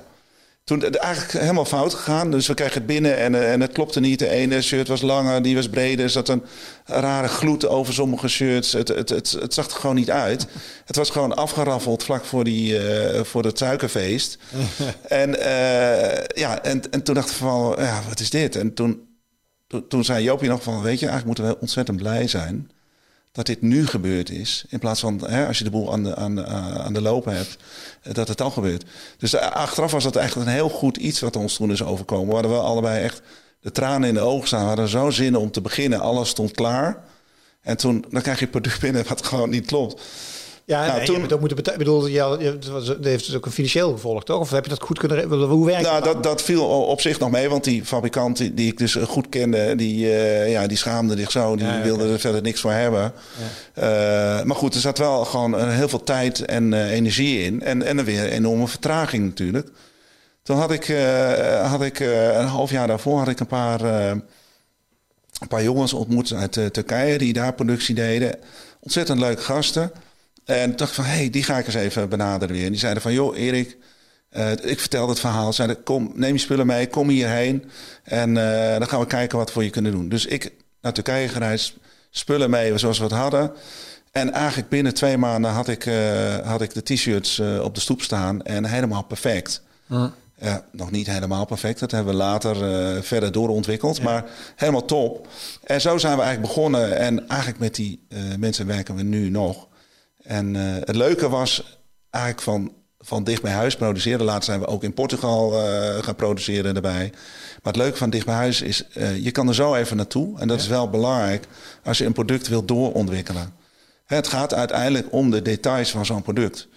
Toen 0.64 0.82
eigenlijk 0.82 1.32
helemaal 1.32 1.64
fout 1.64 1.94
gegaan. 1.94 2.30
Dus 2.30 2.46
we 2.46 2.54
kregen 2.54 2.74
het 2.74 2.86
binnen 2.86 3.16
en, 3.16 3.50
en 3.50 3.60
het 3.60 3.72
klopte 3.72 4.00
niet. 4.00 4.18
De 4.18 4.28
ene 4.28 4.62
shirt 4.62 4.88
was 4.88 5.00
langer, 5.00 5.42
die 5.42 5.54
was 5.54 5.68
breder. 5.68 6.04
Er 6.04 6.10
zat 6.10 6.28
een 6.28 6.42
rare 6.84 7.28
gloed 7.28 7.66
over 7.66 7.94
sommige 7.94 8.28
shirts. 8.28 8.72
Het, 8.72 8.88
het, 8.88 9.08
het, 9.08 9.30
het 9.30 9.54
zag 9.54 9.66
er 9.66 9.80
gewoon 9.80 9.96
niet 9.96 10.10
uit. 10.10 10.46
Het 10.90 10.96
was 10.96 11.10
gewoon 11.10 11.36
afgeraffeld 11.36 12.04
vlak 12.04 12.24
voor, 12.24 12.44
die, 12.44 12.80
voor 13.22 13.44
het 13.44 13.58
suikerfeest. 13.58 14.38
en, 15.08 15.30
ja, 16.34 16.62
en, 16.62 16.90
en 16.90 17.02
toen 17.02 17.14
dachten 17.14 17.34
we 17.34 17.40
van, 17.40 17.74
ja, 17.78 18.02
wat 18.08 18.20
is 18.20 18.30
dit? 18.30 18.56
En 18.56 18.74
toen 18.74 19.08
toen 19.88 20.04
zei 20.04 20.24
Joopje 20.24 20.48
nog 20.48 20.62
van, 20.62 20.82
weet 20.82 20.98
je, 21.00 21.06
eigenlijk 21.06 21.26
moeten 21.26 21.54
we 21.54 21.60
ontzettend 21.60 21.96
blij 21.96 22.28
zijn 22.28 22.70
dat 23.32 23.46
dit 23.46 23.62
nu 23.62 23.86
gebeurd 23.86 24.30
is. 24.30 24.64
In 24.68 24.78
plaats 24.78 25.00
van, 25.00 25.24
hè, 25.26 25.46
als 25.46 25.58
je 25.58 25.64
de 25.64 25.70
boel 25.70 25.92
aan 25.92 26.02
de, 26.02 26.16
aan, 26.16 26.46
aan 26.46 26.92
de 26.92 27.00
lopen 27.00 27.36
hebt, 27.36 27.56
dat 28.12 28.28
het 28.28 28.40
al 28.40 28.50
gebeurt. 28.50 28.84
Dus 29.18 29.36
achteraf 29.36 29.92
was 29.92 30.04
dat 30.04 30.16
eigenlijk 30.16 30.48
een 30.48 30.54
heel 30.54 30.68
goed 30.68 30.96
iets 30.96 31.20
wat 31.20 31.36
ons 31.36 31.54
toen 31.54 31.70
is 31.70 31.82
overkomen. 31.82 32.26
We 32.26 32.32
hadden 32.32 32.50
wel 32.50 32.64
allebei 32.64 33.02
echt 33.02 33.22
de 33.60 33.72
tranen 33.72 34.08
in 34.08 34.14
de 34.14 34.20
ogen 34.20 34.46
staan. 34.46 34.60
We 34.60 34.66
hadden 34.66 34.88
zo 34.88 35.10
zin 35.10 35.36
om 35.36 35.50
te 35.50 35.60
beginnen. 35.60 36.00
Alles 36.00 36.28
stond 36.28 36.50
klaar. 36.50 37.02
En 37.60 37.76
toen 37.76 38.04
dan 38.10 38.22
krijg 38.22 38.40
je 38.40 38.46
product 38.46 38.80
binnen 38.80 39.04
wat 39.08 39.26
gewoon 39.26 39.50
niet 39.50 39.66
klopt. 39.66 40.02
Ja, 40.70 40.86
nou, 40.86 40.96
nee, 40.96 41.06
toen, 41.06 41.14
je 41.14 41.20
hebt 41.20 41.32
ook 41.32 41.38
moeten 41.38 41.56
betalen. 41.56 41.80
Ik 41.80 41.86
bedoel, 41.86 42.06
ja, 42.06 42.30
het 42.38 43.04
heeft 43.04 43.26
dus 43.26 43.34
ook 43.34 43.46
een 43.46 43.52
financieel 43.52 43.92
gevolg, 43.92 44.24
toch? 44.24 44.40
Of 44.40 44.50
heb 44.50 44.64
je 44.64 44.70
dat 44.70 44.82
goed 44.82 44.98
kunnen... 44.98 45.28
Hoe 45.48 45.66
werkt 45.66 45.82
nou, 45.82 46.04
dat? 46.04 46.22
Dat 46.22 46.42
viel 46.42 46.64
op 46.64 47.00
zich 47.00 47.18
nog 47.18 47.30
mee, 47.30 47.48
want 47.48 47.64
die 47.64 47.84
fabrikant 47.84 48.36
die, 48.36 48.54
die 48.54 48.72
ik 48.72 48.78
dus 48.78 48.94
goed 48.94 49.28
kende... 49.28 49.76
die, 49.76 50.04
uh, 50.04 50.50
ja, 50.50 50.66
die 50.66 50.76
schaamde 50.76 51.16
zich 51.16 51.30
zo, 51.30 51.56
die 51.56 51.66
ja, 51.66 51.82
wilde 51.82 52.02
okay. 52.02 52.12
er 52.12 52.20
verder 52.20 52.42
niks 52.42 52.60
voor 52.60 52.72
hebben. 52.72 53.12
Ja. 53.74 54.38
Uh, 54.38 54.44
maar 54.44 54.56
goed, 54.56 54.74
er 54.74 54.80
zat 54.80 54.98
wel 54.98 55.24
gewoon 55.24 55.70
heel 55.70 55.88
veel 55.88 56.02
tijd 56.02 56.44
en 56.44 56.72
uh, 56.72 56.90
energie 56.90 57.42
in. 57.42 57.62
En, 57.62 57.82
en 57.82 57.96
dan 57.96 58.04
weer 58.04 58.24
een 58.24 58.30
enorme 58.30 58.68
vertraging 58.68 59.24
natuurlijk. 59.24 59.68
Toen 60.42 60.58
had 60.58 60.70
ik, 60.70 60.94
had 61.62 61.82
ik 61.82 61.98
een 61.98 62.46
half 62.46 62.70
jaar 62.70 62.86
daarvoor 62.86 63.18
had 63.18 63.28
ik 63.28 63.40
een 63.40 63.46
paar, 63.46 63.80
een 63.80 65.48
paar 65.48 65.62
jongens 65.62 65.92
ontmoet 65.92 66.32
uit 66.32 66.52
Turkije... 66.52 67.18
die 67.18 67.32
daar 67.32 67.52
productie 67.52 67.94
deden. 67.94 68.38
Ontzettend 68.80 69.18
leuke 69.18 69.42
gasten... 69.42 69.92
En 70.50 70.76
dacht 70.76 70.92
van, 70.94 71.04
hé, 71.04 71.16
hey, 71.16 71.30
die 71.30 71.42
ga 71.42 71.58
ik 71.58 71.66
eens 71.66 71.74
even 71.74 72.08
benaderen 72.08 72.54
weer. 72.54 72.64
En 72.64 72.70
die 72.70 72.80
zeiden 72.80 73.02
van, 73.02 73.12
joh, 73.12 73.36
Erik, 73.36 73.76
uh, 74.32 74.50
ik 74.50 74.80
vertelde 74.80 75.10
het 75.10 75.20
verhaal. 75.20 75.52
Zeiden, 75.52 75.82
kom, 75.82 76.12
neem 76.14 76.32
je 76.32 76.40
spullen 76.40 76.66
mee, 76.66 76.88
kom 76.88 77.08
hierheen. 77.08 77.70
En 78.02 78.28
uh, 78.28 78.78
dan 78.78 78.88
gaan 78.88 79.00
we 79.00 79.06
kijken 79.06 79.38
wat 79.38 79.46
we 79.46 79.52
voor 79.52 79.64
je 79.64 79.70
kunnen 79.70 79.92
doen. 79.92 80.08
Dus 80.08 80.26
ik 80.26 80.52
naar 80.80 80.92
Turkije 80.92 81.28
gereisd, 81.28 81.76
spullen 82.10 82.50
mee 82.50 82.78
zoals 82.78 82.98
we 82.98 83.04
het 83.04 83.12
hadden. 83.12 83.52
En 84.12 84.32
eigenlijk 84.32 84.68
binnen 84.68 84.94
twee 84.94 85.16
maanden 85.16 85.50
had 85.50 85.68
ik, 85.68 85.86
uh, 85.86 85.94
had 86.38 86.62
ik 86.62 86.74
de 86.74 86.82
t-shirts 86.82 87.40
op 87.40 87.74
de 87.74 87.80
stoep 87.80 88.02
staan. 88.02 88.42
En 88.42 88.64
helemaal 88.64 89.02
perfect. 89.02 89.62
Ja, 90.38 90.64
nog 90.72 90.90
niet 90.90 91.06
helemaal 91.06 91.44
perfect. 91.44 91.80
Dat 91.80 91.90
hebben 91.90 92.12
we 92.12 92.18
later 92.18 92.56
verder 93.04 93.32
doorontwikkeld. 93.32 93.96
Ja. 93.96 94.02
Maar 94.02 94.24
helemaal 94.56 94.84
top. 94.84 95.28
En 95.64 95.80
zo 95.80 95.98
zijn 95.98 96.16
we 96.16 96.22
eigenlijk 96.22 96.54
begonnen. 96.54 96.98
En 96.98 97.28
eigenlijk 97.28 97.60
met 97.60 97.74
die 97.74 98.00
mensen 98.38 98.66
werken 98.66 98.94
we 98.94 99.02
nu 99.02 99.28
nog. 99.28 99.68
En 100.30 100.56
eh, 100.56 100.62
het 100.84 100.96
leuke 100.96 101.28
was 101.28 101.80
eigenlijk 102.10 102.44
van, 102.44 102.72
van 102.98 103.24
dicht 103.24 103.42
bij 103.42 103.52
huis 103.52 103.76
produceren. 103.76 104.24
Later 104.24 104.44
zijn 104.44 104.60
we 104.60 104.66
ook 104.66 104.84
in 104.84 104.94
Portugal 104.94 105.52
eh, 105.52 106.02
gaan 106.02 106.14
produceren 106.14 106.74
erbij. 106.74 107.10
Maar 107.62 107.72
het 107.72 107.76
leuke 107.76 107.96
van 107.96 108.10
dicht 108.10 108.26
bij 108.26 108.34
huis 108.34 108.62
is, 108.62 108.84
uh, 108.96 109.16
je 109.16 109.30
kan 109.30 109.48
er 109.48 109.54
zo 109.54 109.74
even 109.74 109.96
naartoe. 109.96 110.40
En 110.40 110.48
dat 110.48 110.60
is 110.60 110.66
wel 110.66 110.90
belangrijk 110.90 111.46
als 111.84 111.98
je 111.98 112.04
een 112.04 112.12
product 112.12 112.48
wilt 112.48 112.68
doorontwikkelen. 112.68 113.52
Het 114.06 114.28
gaat 114.28 114.54
uiteindelijk 114.54 115.06
om 115.10 115.30
de 115.30 115.42
details 115.42 115.90
van 115.90 116.06
zo'n 116.06 116.22
product. 116.22 116.68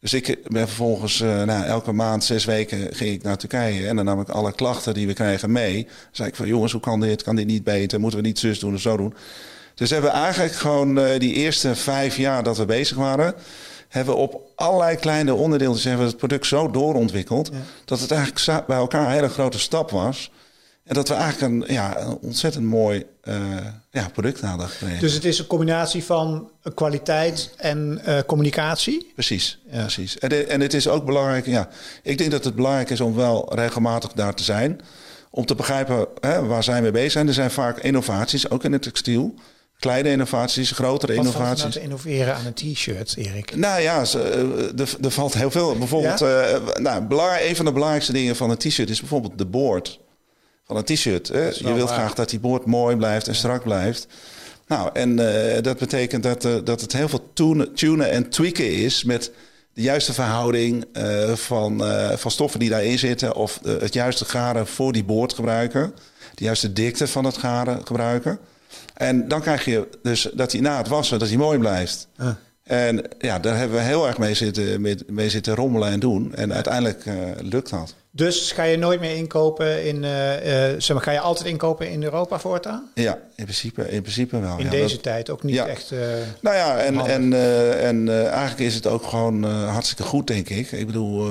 Dus 0.00 0.12
ik 0.12 0.38
ben 0.48 0.66
vervolgens, 0.66 1.20
uh, 1.20 1.42
nou, 1.42 1.64
elke 1.64 1.92
maand, 1.92 2.24
zes 2.24 2.44
weken 2.44 2.94
ging 2.94 3.10
ik 3.10 3.22
naar 3.22 3.38
Turkije. 3.38 3.88
En 3.88 3.96
dan 3.96 4.04
nam 4.04 4.20
ik 4.20 4.28
alle 4.28 4.52
klachten 4.52 4.94
die 4.94 5.06
we 5.06 5.12
krijgen 5.12 5.52
mee. 5.52 5.84
Dan 5.84 5.92
zei 6.12 6.28
ik 6.28 6.36
van, 6.36 6.46
jongens, 6.46 6.72
hoe 6.72 6.80
kan 6.80 7.00
dit? 7.00 7.22
Kan 7.22 7.36
dit 7.36 7.46
niet 7.46 7.64
beter? 7.64 8.00
Moeten 8.00 8.20
we 8.20 8.26
niet 8.26 8.38
zus 8.38 8.58
doen 8.58 8.74
of 8.74 8.80
zo 8.80 8.96
doen? 8.96 9.14
Dus 9.78 9.90
hebben 9.90 10.10
we 10.10 10.16
eigenlijk 10.16 10.54
gewoon 10.54 10.98
uh, 10.98 11.18
die 11.18 11.34
eerste 11.34 11.74
vijf 11.74 12.16
jaar 12.16 12.42
dat 12.42 12.56
we 12.56 12.64
bezig 12.64 12.96
waren... 12.96 13.34
hebben 13.88 14.14
we 14.14 14.20
op 14.20 14.40
allerlei 14.54 14.96
kleine 14.96 15.34
onderdeeltjes 15.34 15.84
hebben 15.84 16.04
we 16.04 16.10
het 16.10 16.18
product 16.18 16.46
zo 16.46 16.70
doorontwikkeld... 16.70 17.50
Ja. 17.52 17.58
dat 17.84 18.00
het 18.00 18.10
eigenlijk 18.10 18.66
bij 18.66 18.76
elkaar 18.76 19.04
een 19.06 19.12
hele 19.12 19.28
grote 19.28 19.58
stap 19.58 19.90
was... 19.90 20.30
En 20.88 20.94
dat 20.94 21.08
we 21.08 21.14
eigenlijk 21.14 21.52
een, 21.52 21.74
ja, 21.74 22.00
een 22.00 22.18
ontzettend 22.20 22.64
mooi 22.64 23.04
uh, 23.24 23.34
ja, 23.90 24.08
product 24.12 24.40
hadden 24.40 24.68
gekregen. 24.68 25.00
Dus 25.00 25.12
het 25.12 25.24
is 25.24 25.38
een 25.38 25.46
combinatie 25.46 26.04
van 26.04 26.50
kwaliteit 26.74 27.54
en 27.56 28.00
uh, 28.08 28.18
communicatie? 28.26 29.10
Precies, 29.14 29.58
ja. 29.70 29.80
precies. 29.80 30.18
En, 30.18 30.28
de, 30.28 30.44
en 30.44 30.60
het 30.60 30.74
is 30.74 30.88
ook 30.88 31.04
belangrijk, 31.04 31.46
ja, 31.46 31.68
ik 32.02 32.18
denk 32.18 32.30
dat 32.30 32.44
het 32.44 32.54
belangrijk 32.54 32.90
is 32.90 33.00
om 33.00 33.14
wel 33.14 33.54
regelmatig 33.54 34.12
daar 34.12 34.34
te 34.34 34.42
zijn. 34.42 34.80
Om 35.30 35.46
te 35.46 35.54
begrijpen 35.54 36.06
hè, 36.20 36.46
waar 36.46 36.62
zijn 36.62 36.82
we 36.82 36.90
bezig 36.90 37.12
zijn. 37.12 37.28
Er 37.28 37.34
zijn 37.34 37.50
vaak 37.50 37.78
innovaties, 37.78 38.50
ook 38.50 38.64
in 38.64 38.72
het 38.72 38.82
textiel. 38.82 39.34
Kleine 39.78 40.10
innovaties, 40.10 40.70
grotere 40.70 41.14
Wat 41.14 41.24
innovaties. 41.24 41.62
Wat 41.62 41.72
te 41.72 41.80
innoveren 41.80 42.34
aan 42.34 42.46
een 42.46 42.54
t-shirt, 42.54 43.14
Erik? 43.16 43.56
Nou 43.56 43.80
ja, 43.80 44.04
er 45.02 45.10
valt 45.10 45.34
heel 45.34 45.50
veel. 45.50 45.78
Bijvoorbeeld, 45.78 46.18
ja? 46.18 46.54
uh, 46.54 46.76
nou, 46.76 47.04
een 47.40 47.56
van 47.56 47.64
de 47.64 47.72
belangrijkste 47.72 48.12
dingen 48.12 48.36
van 48.36 48.50
een 48.50 48.56
t-shirt 48.56 48.90
is 48.90 49.00
bijvoorbeeld 49.00 49.38
de 49.38 49.46
boord 49.46 50.00
van 50.64 50.76
een 50.76 50.84
t-shirt. 50.84 51.26
Je 51.26 51.72
wilt 51.74 51.90
graag 51.90 52.14
dat 52.14 52.30
die 52.30 52.40
boord 52.40 52.64
mooi 52.64 52.96
blijft 52.96 53.28
en 53.28 53.34
strak 53.34 53.62
blijft. 53.62 54.06
Nou, 54.66 54.90
en 54.92 55.18
uh, 55.20 55.62
dat 55.62 55.78
betekent 55.78 56.22
dat, 56.22 56.44
uh, 56.44 56.54
dat 56.64 56.80
het 56.80 56.92
heel 56.92 57.08
veel 57.08 57.30
tunen, 57.32 57.74
tunen 57.74 58.10
en 58.10 58.28
tweaken 58.28 58.72
is 58.72 59.04
met 59.04 59.30
de 59.74 59.82
juiste 59.82 60.12
verhouding 60.12 60.84
uh, 60.92 61.32
van, 61.32 61.82
van 62.16 62.30
stoffen 62.30 62.60
die 62.60 62.70
daarin 62.70 62.98
zitten. 62.98 63.34
Of 63.34 63.60
het 63.62 63.94
juiste 63.94 64.24
garen 64.24 64.66
voor 64.66 64.92
die 64.92 65.04
boord 65.04 65.32
gebruiken. 65.32 65.94
De 66.34 66.44
juiste 66.44 66.72
dikte 66.72 67.06
van 67.06 67.24
het 67.24 67.36
garen 67.36 67.86
gebruiken. 67.86 68.38
En 68.98 69.28
dan 69.28 69.40
krijg 69.40 69.64
je 69.64 69.88
dus 70.02 70.28
dat 70.34 70.52
hij 70.52 70.60
na 70.60 70.76
het 70.76 70.88
wassen 70.88 71.18
dat 71.18 71.28
hij 71.28 71.36
mooi 71.36 71.58
blijft. 71.58 72.08
En 72.62 73.04
ja, 73.18 73.38
daar 73.38 73.56
hebben 73.56 73.76
we 73.76 73.82
heel 73.82 74.06
erg 74.06 74.18
mee 74.18 74.34
zitten, 74.34 74.80
mee, 74.80 74.96
mee 75.06 75.30
zitten 75.30 75.54
rommelen 75.54 75.88
en 75.88 76.00
doen. 76.00 76.34
En 76.34 76.52
uiteindelijk 76.52 77.04
lukt 77.42 77.70
dat. 77.70 77.94
Dus 78.10 78.52
ga 78.52 78.62
je 78.62 78.76
nooit 78.76 79.00
meer 79.00 79.16
inkopen 79.16 79.84
in, 79.84 80.02
uh, 80.02 80.34
uh, 80.34 80.80
zeg 80.80 80.92
maar, 80.92 81.02
ga 81.02 81.10
je 81.10 81.20
altijd 81.20 81.48
inkopen 81.48 81.90
in 81.90 82.02
Europa 82.02 82.38
voortaan? 82.38 82.90
Ja, 82.94 83.18
in 83.34 83.44
principe, 83.44 83.90
in 83.90 84.02
principe 84.02 84.40
wel. 84.40 84.58
In 84.58 84.64
ja, 84.64 84.70
deze 84.70 84.94
dat, 84.94 85.02
tijd 85.02 85.30
ook 85.30 85.42
niet 85.42 85.54
ja. 85.54 85.66
echt. 85.66 85.92
Nou 86.40 86.56
ja, 86.56 86.78
en, 86.78 87.00
en, 87.00 87.32
en 87.80 88.08
eigenlijk 88.30 88.60
is 88.60 88.74
het 88.74 88.86
ook 88.86 89.04
gewoon 89.04 89.44
hartstikke 89.44 90.02
goed, 90.02 90.26
denk 90.26 90.48
ik. 90.48 90.72
Ik 90.72 90.86
bedoel, 90.86 91.30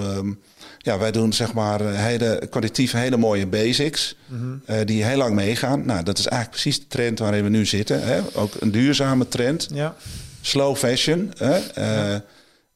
ja, 0.78 0.98
wij 0.98 1.12
doen 1.12 1.34
zeg 1.34 1.54
maar 1.54 1.82
hele, 1.82 2.48
kwalitatief 2.50 2.92
hele 2.92 3.18
mooie 3.18 3.48
basics 3.48 4.16
mm 4.26 4.62
-hmm. 4.66 4.86
die 4.86 5.04
heel 5.04 5.18
lang 5.18 5.36
meegaan. 5.36 5.86
Nou, 5.86 6.04
dat 6.04 6.18
is 6.18 6.28
eigenlijk 6.28 6.62
precies 6.62 6.80
de 6.80 6.88
trend 6.88 7.20
waarin 7.20 7.44
we 7.44 7.50
nu 7.50 7.66
zitten. 7.66 8.04
Hè? 8.04 8.20
Ook 8.34 8.54
een 8.60 8.72
duurzame 8.72 9.28
trend. 9.28 9.68
Ja. 9.74 9.96
Slow 10.42 10.76
fashion. 10.76 11.34
Hè? 11.38 11.60
Ja. 11.76 12.24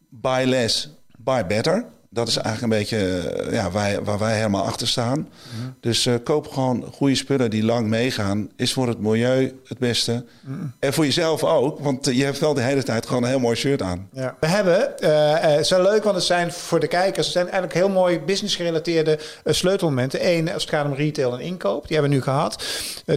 Buy 0.09 0.45
less, 0.45 0.89
buy 1.17 1.45
better. 1.45 1.85
Dat 2.13 2.27
is 2.27 2.37
eigenlijk 2.37 2.73
een 2.73 2.79
beetje 2.79 3.33
ja, 3.51 3.71
waar, 3.71 4.03
waar 4.03 4.19
wij 4.19 4.35
helemaal 4.35 4.63
achter 4.63 4.87
staan. 4.87 5.17
Mm. 5.17 5.75
Dus 5.79 6.05
uh, 6.05 6.15
koop 6.23 6.47
gewoon 6.47 6.85
goede 6.93 7.15
spullen 7.15 7.49
die 7.49 7.63
lang 7.63 7.87
meegaan. 7.87 8.49
Is 8.55 8.73
voor 8.73 8.87
het 8.87 8.99
milieu 8.99 9.59
het 9.67 9.77
beste. 9.77 10.25
Mm. 10.41 10.73
En 10.79 10.93
voor 10.93 11.05
jezelf 11.05 11.43
ook. 11.43 11.79
Want 11.79 12.05
je 12.05 12.23
hebt 12.23 12.39
wel 12.39 12.53
de 12.53 12.61
hele 12.61 12.83
tijd 12.83 13.05
gewoon 13.05 13.23
een 13.23 13.29
heel 13.29 13.39
mooi 13.39 13.55
shirt 13.55 13.81
aan. 13.81 14.09
Ja. 14.13 14.35
We 14.39 14.47
hebben, 14.47 14.93
uh, 15.03 15.33
het 15.39 15.59
is 15.59 15.69
wel 15.69 15.81
leuk, 15.81 16.03
want 16.03 16.15
het 16.15 16.25
zijn 16.25 16.51
voor 16.51 16.79
de 16.79 16.87
kijkers... 16.87 17.25
het 17.25 17.35
zijn 17.35 17.45
eigenlijk 17.45 17.73
heel 17.73 17.89
mooi 17.89 18.19
business-gerelateerde 18.19 19.19
uh, 19.43 19.53
sleutelmomenten. 19.53 20.27
Eén, 20.27 20.53
als 20.53 20.63
het 20.63 20.71
gaat 20.73 20.85
om 20.85 20.93
retail 20.93 21.33
en 21.33 21.39
inkoop. 21.39 21.87
Die 21.87 21.97
hebben 21.97 22.09
we 22.09 22.17
nu 22.17 22.23
gehad. 22.23 22.63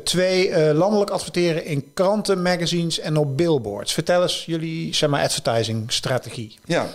twee, 0.04 0.74
landelijk 0.74 1.10
adverteren 1.10 1.64
in 1.64 1.90
kranten, 1.94 2.42
magazines 2.42 3.00
en 3.00 3.16
op 3.16 3.36
billboards. 3.36 3.92
Vertel 3.92 4.22
eens 4.22 4.44
jullie, 4.44 4.94
zeg 4.94 5.10
maar, 5.10 5.22
advertising-strategie. 5.22 6.58
Ja. 6.64 6.86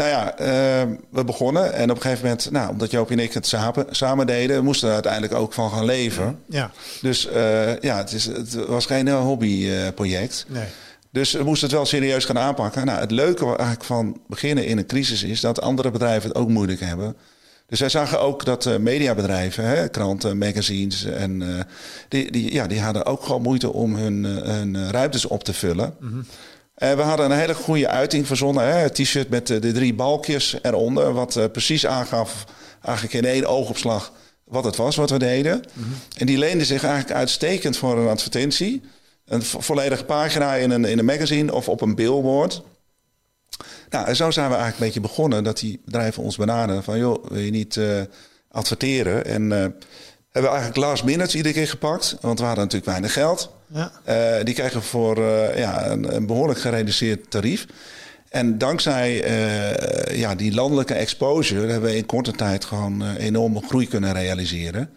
Nou 0.00 0.12
ja, 0.12 0.40
uh, 0.40 0.92
we 1.10 1.24
begonnen 1.24 1.72
en 1.72 1.90
op 1.90 1.96
een 1.96 2.02
gegeven 2.02 2.24
moment, 2.24 2.50
nou, 2.50 2.70
omdat 2.70 2.90
Joop 2.90 3.10
en 3.10 3.18
ik 3.18 3.32
het 3.32 3.46
samen, 3.46 3.86
samen 3.90 4.26
deden, 4.26 4.64
moesten 4.64 4.82
we 4.82 4.88
er 4.88 5.02
uiteindelijk 5.02 5.34
ook 5.34 5.52
van 5.52 5.70
gaan 5.70 5.84
leven. 5.84 6.38
Ja. 6.48 6.70
Dus 7.00 7.26
uh, 7.26 7.78
ja, 7.78 7.96
het, 7.96 8.12
is, 8.12 8.24
het 8.24 8.54
was 8.54 8.86
geen 8.86 9.08
hobbyproject. 9.08 10.44
nee. 10.48 10.64
Dus 11.12 11.32
we 11.32 11.44
moesten 11.44 11.68
het 11.68 11.76
wel 11.76 11.86
serieus 11.86 12.24
gaan 12.24 12.38
aanpakken. 12.38 12.86
Nou, 12.86 13.00
het 13.00 13.10
leuke 13.10 13.44
eigenlijk 13.44 13.84
van 13.84 14.20
beginnen 14.26 14.66
in 14.66 14.78
een 14.78 14.86
crisis 14.86 15.22
is 15.22 15.40
dat 15.40 15.60
andere 15.60 15.90
bedrijven 15.90 16.28
het 16.28 16.38
ook 16.38 16.48
moeilijk 16.48 16.80
hebben. 16.80 17.16
Dus 17.66 17.80
wij 17.80 17.88
zagen 17.88 18.20
ook 18.20 18.44
dat 18.44 18.66
uh, 18.66 18.76
mediabedrijven, 18.76 19.64
hè, 19.64 19.88
kranten, 19.88 20.38
magazines, 20.38 21.04
en, 21.04 21.40
uh, 21.40 21.60
die, 22.08 22.30
die, 22.30 22.52
ja, 22.52 22.66
die 22.66 22.80
hadden 22.80 23.06
ook 23.06 23.22
gewoon 23.22 23.42
moeite 23.42 23.72
om 23.72 23.94
hun, 23.94 24.24
hun 24.24 24.90
ruimtes 24.90 25.26
op 25.26 25.44
te 25.44 25.52
vullen. 25.52 25.94
Mm 26.00 26.08
-hmm. 26.08 26.26
Uh, 26.82 26.92
we 26.92 27.02
hadden 27.02 27.30
een 27.30 27.38
hele 27.38 27.54
goede 27.54 27.88
uiting 27.88 28.26
verzonnen. 28.26 28.64
Hè? 28.64 28.78
Het 28.78 28.94
t-shirt 28.94 29.28
met 29.28 29.46
de, 29.46 29.58
de, 29.58 29.72
drie 29.72 29.94
balkjes 29.94 30.56
eronder. 30.62 31.12
Wat 31.12 31.36
uh, 31.36 31.44
precies 31.52 31.86
aangaf, 31.86 32.44
eigenlijk 32.82 33.14
in 33.14 33.30
één 33.30 33.46
oogopslag, 33.46 34.12
wat 34.44 34.64
het 34.64 34.76
was 34.76 34.96
wat 34.96 35.10
we 35.10 35.18
deden. 35.18 35.56
Mm 35.72 35.82
-hmm. 35.82 35.94
En 36.16 36.26
die 36.26 36.38
leende 36.38 36.64
zich 36.64 36.84
eigenlijk 36.84 37.14
uitstekend 37.18 37.76
voor 37.76 37.98
een 37.98 38.08
advertentie. 38.08 38.82
Een 39.24 39.42
vo 39.42 39.60
volledige 39.60 40.04
pagina 40.04 40.54
in 40.54 40.70
een, 40.70 40.84
in 40.84 40.98
een 40.98 41.04
magazine 41.04 41.54
of 41.54 41.68
op 41.68 41.80
een 41.80 41.94
billboard. 41.94 42.62
Nou, 43.90 44.06
en 44.06 44.16
zo 44.16 44.30
zijn 44.30 44.48
we 44.48 44.54
eigenlijk 44.54 44.80
een 44.80 44.86
beetje 44.86 45.14
begonnen. 45.14 45.44
Dat 45.44 45.58
die 45.58 45.80
bedrijven 45.84 46.22
ons 46.22 46.36
benaderen 46.36 46.82
van... 46.82 46.98
joh, 46.98 47.24
wil 47.28 47.40
je 47.40 47.50
niet 47.50 47.76
uh, 47.76 48.00
adverteren? 48.48 49.24
En 49.24 49.50
hebben 49.50 50.50
we 50.50 50.56
eigenlijk 50.56 50.76
last 50.76 51.04
minutes 51.04 51.34
iedere 51.34 51.54
keer 51.54 51.68
gepakt. 51.68 52.16
Want 52.20 52.38
we 52.38 52.44
hadden 52.44 52.64
natuurlijk 52.64 52.90
weinig 52.90 53.12
geld. 53.12 53.50
Ja. 53.72 53.92
Uh, 54.08 54.44
die 54.44 54.54
krijgen 54.54 54.82
voor 54.82 55.18
uh, 55.18 55.58
ja, 55.58 55.86
een, 55.86 56.14
een, 56.14 56.26
behoorlijk 56.26 56.60
gereduceerd 56.60 57.30
tarief. 57.30 57.66
En 58.28 58.58
dankzij 58.58 59.30
uh, 59.30 60.18
ja, 60.18 60.34
die 60.34 60.54
landelijke 60.54 60.94
exposure 60.94 61.70
hebben 61.70 61.90
we 61.90 61.96
in 61.96 62.06
korte 62.06 62.32
tijd 62.32 62.64
gewoon 62.64 63.16
enorme 63.16 63.62
groei 63.62 63.88
kunnen 63.88 64.12
realiseren. 64.12 64.90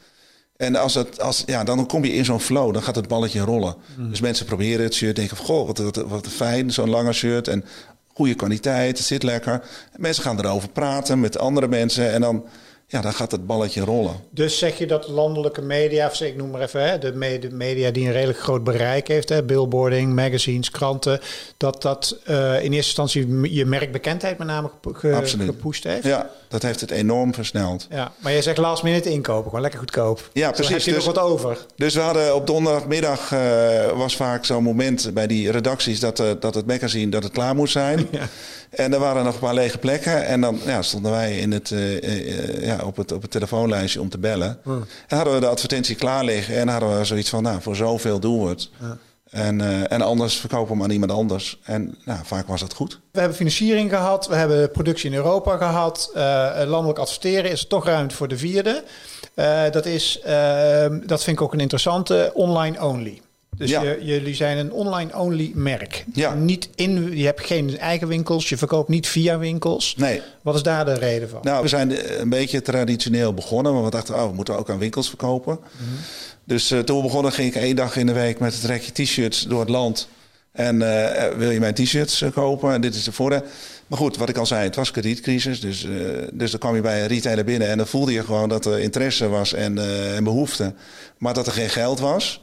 En 0.58 0.76
als 0.76 0.94
het, 0.94 1.22
als, 1.22 1.44
ja, 1.46 1.64
dan 1.64 1.88
kom 1.88 2.06
je 2.06 2.14
in 2.14 2.26
zo'n 2.26 2.40
flow, 2.40 2.74
dan 2.74 2.84
gaat 2.84 2.96
het 2.96 3.08
balletje 3.08 3.40
rollen. 3.40 3.76
Mm. 3.98 4.10
Dus 4.10 4.22
mensen 4.22 4.46
proberen 4.46 4.84
het 4.84 4.94
shirt, 4.94 5.16
denken 5.16 5.38
van 5.38 5.46
goh, 5.46 5.68
wat, 5.68 5.78
wat, 5.78 5.96
wat 5.96 6.28
fijn, 6.28 6.72
zo'n 6.72 6.90
lange 6.90 7.14
shirt. 7.14 7.48
En 7.48 7.66
goede 8.14 8.34
kwaliteit, 8.34 8.98
het 8.98 9.08
zit 9.08 9.24
lekker. 9.24 9.54
En 9.92 10.02
mensen 10.02 10.24
gaan 10.24 10.40
erover 10.40 10.70
praten 10.70 11.20
met 11.20 11.38
andere 11.38 11.68
mensen 11.68 12.12
en 12.12 12.22
dan 12.22 12.46
ja, 12.94 13.02
dan 13.02 13.14
gaat 13.14 13.32
het 13.32 13.46
balletje 13.46 13.82
rollen. 13.82 14.16
Dus 14.30 14.58
zeg 14.58 14.78
je 14.78 14.88
dat 14.88 15.08
landelijke 15.08 15.62
media, 15.62 16.08
of 16.08 16.22
ik 16.22 16.36
noem 16.36 16.50
maar 16.50 16.62
even, 16.62 16.90
hè, 16.90 16.98
de, 16.98 17.14
me 17.14 17.40
de 17.40 17.50
media 17.52 17.92
die 17.92 18.06
een 18.06 18.12
redelijk 18.12 18.40
groot 18.40 18.64
bereik 18.64 19.08
heeft, 19.08 19.30
hè, 19.30 19.44
billboarding, 19.44 20.16
magazines, 20.16 20.72
kranten, 20.72 21.20
dat 21.58 21.82
dat 21.82 22.18
uh, 22.30 22.36
in 22.36 22.74
eerste 22.74 23.04
instantie 23.04 23.52
je 23.54 23.66
merkbekendheid 23.66 24.38
met 24.38 24.48
name 24.48 24.70
ge 24.94 25.14
Absoluut. 25.14 25.48
gepusht 25.48 25.84
heeft? 25.84 26.04
Ja, 26.04 26.30
dat 26.48 26.62
heeft 26.62 26.82
het 26.82 26.92
enorm 26.92 27.34
versneld. 27.34 27.88
Ja, 27.90 28.12
maar 28.18 28.32
jij 28.32 28.42
zegt 28.42 28.58
last 28.58 28.84
minute 28.84 29.10
inkopen, 29.10 29.44
gewoon 29.44 29.62
lekker 29.62 29.80
goedkoop. 29.80 30.30
Ja, 30.34 30.52
precies. 30.52 30.68
Dus 30.68 30.76
heb 30.76 30.86
je 30.86 30.94
dus, 30.94 31.06
nog 31.06 31.16
wat 31.16 31.24
over? 31.24 31.66
Dus 31.76 31.94
we 31.94 32.02
hadden 32.02 32.36
op 32.36 32.48
donderdagmiddag 32.48 33.32
uh, 33.32 33.92
was 33.92 34.16
vaak 34.16 34.46
zo'n 34.46 34.64
moment 34.64 35.14
bij 35.14 35.28
die 35.28 35.52
redacties 35.52 36.00
dat, 36.00 36.20
uh, 36.20 36.28
dat 36.40 36.56
het 36.56 36.66
magazine 36.66 37.12
dat 37.12 37.24
het 37.24 37.32
klaar 37.32 37.56
moest 37.56 37.72
zijn. 37.72 38.08
Ja. 38.12 38.28
En 38.70 38.94
er 38.94 39.00
waren 39.00 39.24
nog 39.24 39.34
een 39.34 39.40
paar 39.40 39.54
lege 39.54 39.78
plekken. 39.78 40.26
En 40.26 40.42
dan 40.42 40.60
ja, 40.66 40.82
stonden 40.82 41.12
wij 41.12 41.38
in 41.38 41.52
het, 41.52 41.74
ja, 42.62 42.83
op, 42.86 42.96
het, 42.96 43.12
op 43.12 43.22
het 43.22 43.32
telefoonlijstje 43.32 44.02
om 44.02 44.10
te 44.10 44.18
bellen. 44.18 44.60
En 45.08 45.18
hadden 45.18 45.34
we 45.34 45.40
de 45.40 45.48
advertentie 45.48 45.96
klaar 45.96 46.24
liggen. 46.24 46.56
En 46.56 46.68
hadden 46.68 46.98
we 46.98 47.06
zoiets 47.06 47.30
van, 47.30 47.44
nou, 47.44 47.62
voor 47.62 47.76
zoveel 47.76 48.20
doen 48.20 48.44
we 48.44 48.50
het. 48.50 48.70
Ja. 48.82 48.98
En, 49.30 49.60
uh, 49.60 49.92
en 49.92 50.02
anders 50.02 50.36
verkopen 50.36 50.68
we 50.68 50.74
hem 50.74 50.84
aan 50.84 50.90
iemand 50.90 51.12
anders. 51.12 51.60
En 51.64 51.98
nou, 52.06 52.20
vaak 52.24 52.48
was 52.48 52.60
dat 52.60 52.74
goed. 52.74 53.00
We 53.12 53.20
hebben 53.20 53.38
financiering 53.38 53.90
gehad. 53.90 54.28
We 54.28 54.36
hebben 54.36 54.72
productie 54.72 55.10
in 55.10 55.16
Europa 55.16 55.58
gehad. 55.58 56.12
landelijk 56.66 57.00
adverteren 57.00 57.52
is 57.52 57.62
er 57.62 57.68
toch 57.68 57.86
ruimte 57.86 58.16
voor 58.16 58.28
de 58.28 58.38
vierde. 58.38 58.84
dat, 59.72 59.86
is, 59.86 60.20
dat 61.06 61.24
vind 61.24 61.38
ik 61.38 61.42
ook 61.42 61.54
een 61.54 61.60
interessante 61.60 62.32
online 62.34 62.86
only. 62.86 63.22
Dus 63.58 63.70
Ja. 63.70 63.82
je, 63.82 63.98
jullie 64.02 64.36
zijn 64.36 64.58
een 64.58 64.72
online-only 64.72 65.52
merk. 65.56 66.06
Ja. 66.14 66.34
Niet 66.34 66.70
in, 66.76 67.18
je 67.18 67.26
hebt 67.26 67.46
geen 67.46 67.78
eigen 67.80 68.08
winkels, 68.08 68.50
je 68.50 68.58
verkoopt 68.58 68.90
niet 68.90 69.08
via 69.08 69.38
winkels. 69.38 69.96
Nee, 69.98 70.22
Wat 70.42 70.56
is 70.56 70.64
daar 70.64 70.86
de 70.86 70.94
reden 70.94 71.30
van? 71.30 71.40
nou, 71.44 71.62
we 71.62 71.68
zijn 71.68 72.20
een 72.22 72.30
beetje 72.30 72.62
traditioneel 72.62 73.34
begonnen. 73.34 73.74
Maar 73.74 73.84
we 73.84 73.90
dachten, 73.90 74.16
oh, 74.16 74.28
we 74.28 74.34
moeten 74.36 74.58
ook 74.58 74.70
aan 74.70 74.78
winkels 74.80 75.08
verkopen. 75.08 75.60
Dus 76.44 76.72
uh, 76.72 76.80
toen 76.80 76.98
we 76.98 77.04
begonnen 77.04 77.32
ging 77.32 77.56
ik 77.56 77.62
één 77.62 77.76
dag 77.76 77.96
in 77.98 78.06
de 78.06 78.14
week 78.14 78.40
met 78.40 78.54
het 78.54 78.64
rekje 78.64 78.92
t-shirts 79.04 79.42
door 79.48 79.60
het 79.60 79.70
land. 79.70 80.08
En 80.52 80.82
eh, 81.06 81.38
wil 81.38 81.50
je 81.52 81.60
mijn 81.60 81.74
t-shirts 81.74 82.22
eh, 82.22 82.32
kopen? 82.32 82.74
En 82.74 82.82
dit 82.82 82.96
is 82.96 83.04
de 83.04 83.12
voordeel. 83.12 83.42
Maar 83.88 83.98
goed, 84.00 84.18
wat 84.18 84.30
ik 84.30 84.38
al 84.38 84.46
zei, 84.46 84.64
het 84.64 84.76
was 84.76 84.92
kredietcrisis. 84.92 85.60
Dus, 85.62 85.84
eh, 85.84 85.92
dus 86.34 86.52
dan 86.52 86.60
kwam 86.60 86.76
je 86.76 86.82
bij 86.82 87.02
een 87.02 87.08
retailer 87.08 87.44
binnen 87.44 87.68
en 87.68 87.78
dan 87.78 87.88
voelde 87.88 88.12
je 88.14 88.24
gewoon 88.24 88.50
dat 88.50 88.66
er 88.66 88.80
interesse 88.80 89.28
was 89.28 89.54
en, 89.54 89.78
eh, 89.78 90.16
en 90.16 90.24
behoefte. 90.24 90.74
Maar 91.18 91.34
dat 91.34 91.46
er 91.48 91.54
geen 91.54 91.70
geld 91.70 92.00
was. 92.00 92.42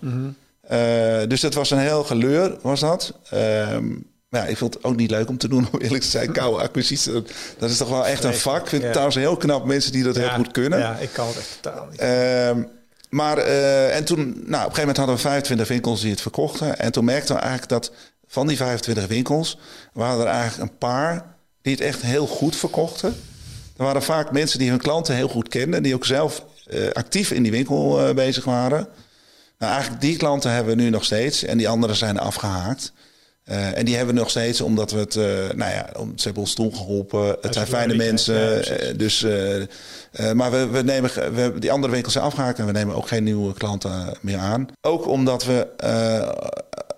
Eh, 0.70 1.28
dus 1.28 1.40
dat 1.40 1.54
was 1.54 1.70
een 1.70 1.78
heel 1.78 2.04
geleur, 2.04 2.56
was 2.62 2.80
dat. 2.80 3.12
Ehm, 3.30 3.88
maar 4.28 4.40
ja, 4.40 4.46
ik 4.46 4.56
vond 4.56 4.74
het 4.74 4.84
ook 4.84 4.96
niet 4.96 5.10
leuk 5.10 5.28
om 5.28 5.38
te 5.38 5.48
doen, 5.48 5.68
om 5.72 5.80
eerlijk 5.80 6.02
te 6.02 6.10
zijn. 6.10 6.32
Koude 6.32 6.62
acquisitie, 6.62 7.12
dat- 7.58 7.70
is 7.70 7.76
toch 7.76 7.88
wel 7.88 8.06
echt 8.06 8.24
een 8.24 8.34
vak. 8.34 8.62
Ik 8.62 8.68
vind 8.68 8.82
het 8.82 8.90
trouwens 8.92 9.16
heel 9.16 9.36
knap 9.36 9.64
mensen 9.64 9.92
die 9.92 10.02
dat 10.02 10.16
heel 10.16 10.28
goed 10.30 10.50
kunnen. 10.50 10.78
Ja, 10.78 10.96
ik 10.96 11.10
kan 11.12 11.26
het 11.26 11.36
echt 11.36 11.58
totaal 11.60 11.86
niet. 11.90 12.00
Ehm, 12.00 12.62
maar 13.10 13.38
eh, 13.38 13.96
en 13.96 14.04
toen, 14.04 14.18
nou, 14.24 14.30
op 14.34 14.42
een 14.44 14.56
gegeven 14.58 14.78
moment 14.78 14.96
hadden 14.96 15.14
we 15.16 15.20
25 15.20 15.68
winkels 15.68 16.00
die 16.00 16.10
het 16.10 16.20
verkochten. 16.20 16.78
En 16.78 16.92
toen 16.92 17.04
merkten 17.04 17.34
we 17.34 17.40
eigenlijk 17.40 17.70
dat 17.70 17.92
van 18.26 18.46
die 18.46 18.56
25 18.56 19.06
winkels 19.06 19.58
waren 19.92 20.20
er 20.20 20.26
eigenlijk 20.32 20.70
een 20.70 20.78
paar 20.78 21.34
die 21.62 21.72
het 21.74 21.82
echt 21.82 22.02
heel 22.02 22.26
goed 22.26 22.56
verkochten. 22.56 23.08
Er 23.76 23.84
waren 23.84 24.02
vaak 24.02 24.32
mensen 24.32 24.58
die 24.58 24.68
hun 24.70 24.78
klanten 24.80 25.14
heel 25.14 25.28
goed 25.28 25.48
kenden, 25.48 25.82
die 25.82 25.94
ook 25.94 26.04
zelf 26.04 26.44
eh, 26.66 26.90
actief 26.92 27.30
in 27.30 27.42
die 27.42 27.52
winkel 27.52 28.14
bezig 28.14 28.44
waren. 28.44 28.88
Nou, 29.60 29.72
eigenlijk 29.72 30.02
die 30.02 30.16
klanten 30.16 30.50
hebben 30.52 30.76
we 30.76 30.82
nu 30.82 30.90
nog 30.90 31.04
steeds 31.04 31.44
en 31.44 31.58
die 31.58 31.68
anderen 31.68 31.96
zijn 31.96 32.18
afgehaakt. 32.18 32.92
Eh, 33.44 33.78
en 33.78 33.84
die 33.84 33.96
hebben 33.96 34.14
we 34.14 34.20
nog 34.20 34.30
steeds 34.30 34.60
omdat 34.60 34.90
we 34.90 34.98
het, 34.98 35.16
eh, 35.16 35.24
nou 35.56 35.72
ja, 35.72 35.88
om- 35.98 36.12
ze 36.16 36.24
hebben 36.24 36.42
ons 36.42 36.54
toen 36.54 36.74
geholpen. 36.74 37.36
Het 37.40 37.54
zijn 37.54 37.66
fijne 37.66 37.92
ja, 37.92 37.98
mensen. 38.04 38.64
eh, 38.80 38.96
dus, 38.98 39.26
maar 40.34 40.50
we, 40.50 40.66
we 40.68 40.82
nemen, 40.82 41.10
we, 41.34 41.40
hebben 41.40 41.60
die 41.60 41.72
andere 41.72 41.92
winkels 41.92 42.12
zijn 42.12 42.24
afgehaakt 42.24 42.58
en 42.58 42.66
we 42.66 42.72
nemen 42.72 42.94
ook 42.94 43.08
geen 43.08 43.24
nieuwe 43.24 43.54
klanten 43.54 44.14
meer 44.20 44.38
aan. 44.38 44.66
Ook 44.80 45.06
omdat 45.06 45.44
we 45.44 45.66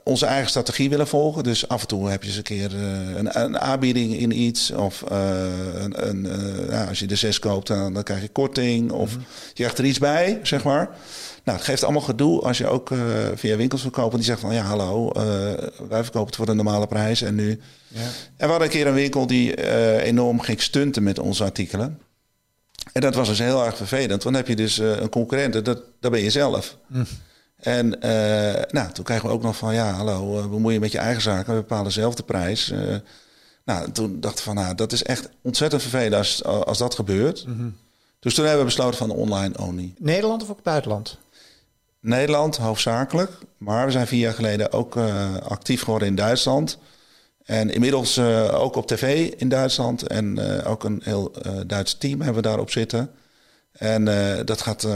onze 0.04 0.26
eigen 0.26 0.48
strategie 0.50 0.88
willen 0.90 1.06
volgen. 1.06 1.42
Dus 1.42 1.68
af 1.68 1.80
en 1.80 1.86
toe 1.88 2.10
heb 2.10 2.22
je 2.22 2.28
eens 2.28 2.36
een 2.36 2.42
keer 2.42 2.74
eh, 2.74 3.16
een, 3.16 3.40
een 3.40 3.58
aanbieding 3.58 4.16
in 4.16 4.38
iets. 4.40 4.70
Of 4.70 5.02
eh, 5.02 5.44
een, 5.74 6.08
een, 6.08 6.26
eh, 6.70 6.88
als 6.88 6.98
je 6.98 7.06
de 7.06 7.16
zes 7.16 7.38
koopt, 7.38 7.66
dan, 7.66 7.94
dan 7.94 8.02
krijg 8.02 8.22
je 8.22 8.28
korting. 8.28 8.90
Of 8.90 9.10
Mhm. 9.10 9.20
je 9.48 9.54
krijgt 9.54 9.78
er 9.78 9.84
iets 9.84 9.98
bij, 9.98 10.40
zeg 10.42 10.64
maar. 10.64 10.90
Nou, 11.44 11.58
het 11.58 11.66
geeft 11.66 11.82
allemaal 11.82 12.02
gedoe 12.02 12.40
als 12.40 12.58
je 12.58 12.66
ook 12.66 12.90
via 13.34 13.56
winkels 13.56 13.80
verkoopt. 13.82 14.14
Die 14.14 14.24
zegt 14.24 14.40
van 14.40 14.54
ja, 14.54 14.62
hallo, 14.62 15.12
wij 15.88 16.02
verkopen 16.02 16.26
het 16.26 16.36
voor 16.36 16.46
de 16.46 16.54
normale 16.54 16.86
prijs. 16.86 17.22
En 17.22 17.34
nu. 17.34 17.60
Ja. 17.88 18.00
En 18.00 18.10
we 18.36 18.46
hadden 18.46 18.62
een 18.62 18.68
keer 18.68 18.86
een 18.86 18.94
winkel 18.94 19.26
die 19.26 19.72
enorm 20.02 20.40
ging 20.40 20.60
stunten 20.62 21.02
met 21.02 21.18
onze 21.18 21.44
artikelen. 21.44 21.98
En 22.92 23.00
dat 23.00 23.14
was 23.14 23.28
dus 23.28 23.38
heel 23.38 23.64
erg 23.64 23.76
vervelend. 23.76 24.08
Want 24.10 24.22
dan 24.22 24.34
heb 24.34 24.48
je 24.48 24.56
dus 24.56 24.78
een 24.78 25.08
concurrent, 25.08 25.54
en 25.54 25.62
dat, 25.64 25.82
dat 26.00 26.10
ben 26.10 26.20
je 26.22 26.30
zelf. 26.30 26.76
En 27.62 28.00
eh, 28.00 28.62
nou, 28.68 28.92
toen 28.92 29.04
kregen 29.04 29.28
we 29.28 29.34
ook 29.34 29.42
nog 29.42 29.56
van, 29.56 29.74
ja, 29.74 29.90
hallo, 29.90 30.38
eh, 30.38 30.46
bemoei 30.48 30.74
je 30.74 30.80
met 30.80 30.92
je 30.92 30.98
eigen 30.98 31.22
zaken. 31.22 31.54
We 31.54 31.60
bepalen 31.60 31.92
zelf 31.92 32.14
de 32.14 32.22
prijs. 32.22 32.70
Eh, 32.70 32.96
nou, 33.64 33.92
toen 33.92 34.20
dacht 34.20 34.38
ik 34.38 34.44
van, 34.44 34.54
nou, 34.54 34.74
dat 34.74 34.92
is 34.92 35.02
echt 35.02 35.28
ontzettend 35.42 35.82
vervelend 35.82 36.14
als, 36.14 36.44
als 36.44 36.78
dat 36.78 36.94
gebeurt. 36.94 37.46
Dus 38.18 38.34
toen 38.34 38.44
hebben 38.44 38.64
we 38.64 38.70
besloten 38.70 38.98
van 38.98 39.10
online 39.10 39.58
only. 39.58 39.94
Nederland 39.98 40.42
of 40.42 40.50
ook 40.50 40.62
buitenland? 40.62 41.18
Nederland 42.00 42.56
hoofdzakelijk. 42.56 43.30
Maar 43.58 43.86
we 43.86 43.92
zijn 43.92 44.06
vier 44.06 44.20
jaar 44.20 44.34
geleden 44.34 44.72
ook 44.72 44.96
actief 45.48 45.82
geworden 45.82 46.08
in 46.08 46.14
Duitsland. 46.14 46.78
En 47.44 47.70
inmiddels 47.70 48.18
ook 48.50 48.76
op 48.76 48.86
tv 48.86 49.32
in 49.36 49.48
Duitsland. 49.48 50.06
En 50.06 50.38
ook 50.64 50.84
een 50.84 51.00
heel 51.04 51.32
Duits 51.66 51.98
team 51.98 52.20
hebben 52.20 52.42
we 52.42 52.48
daarop 52.48 52.70
zitten. 52.70 53.10
En 53.72 54.04
dat, 54.44 54.60
gaat, 54.60 54.86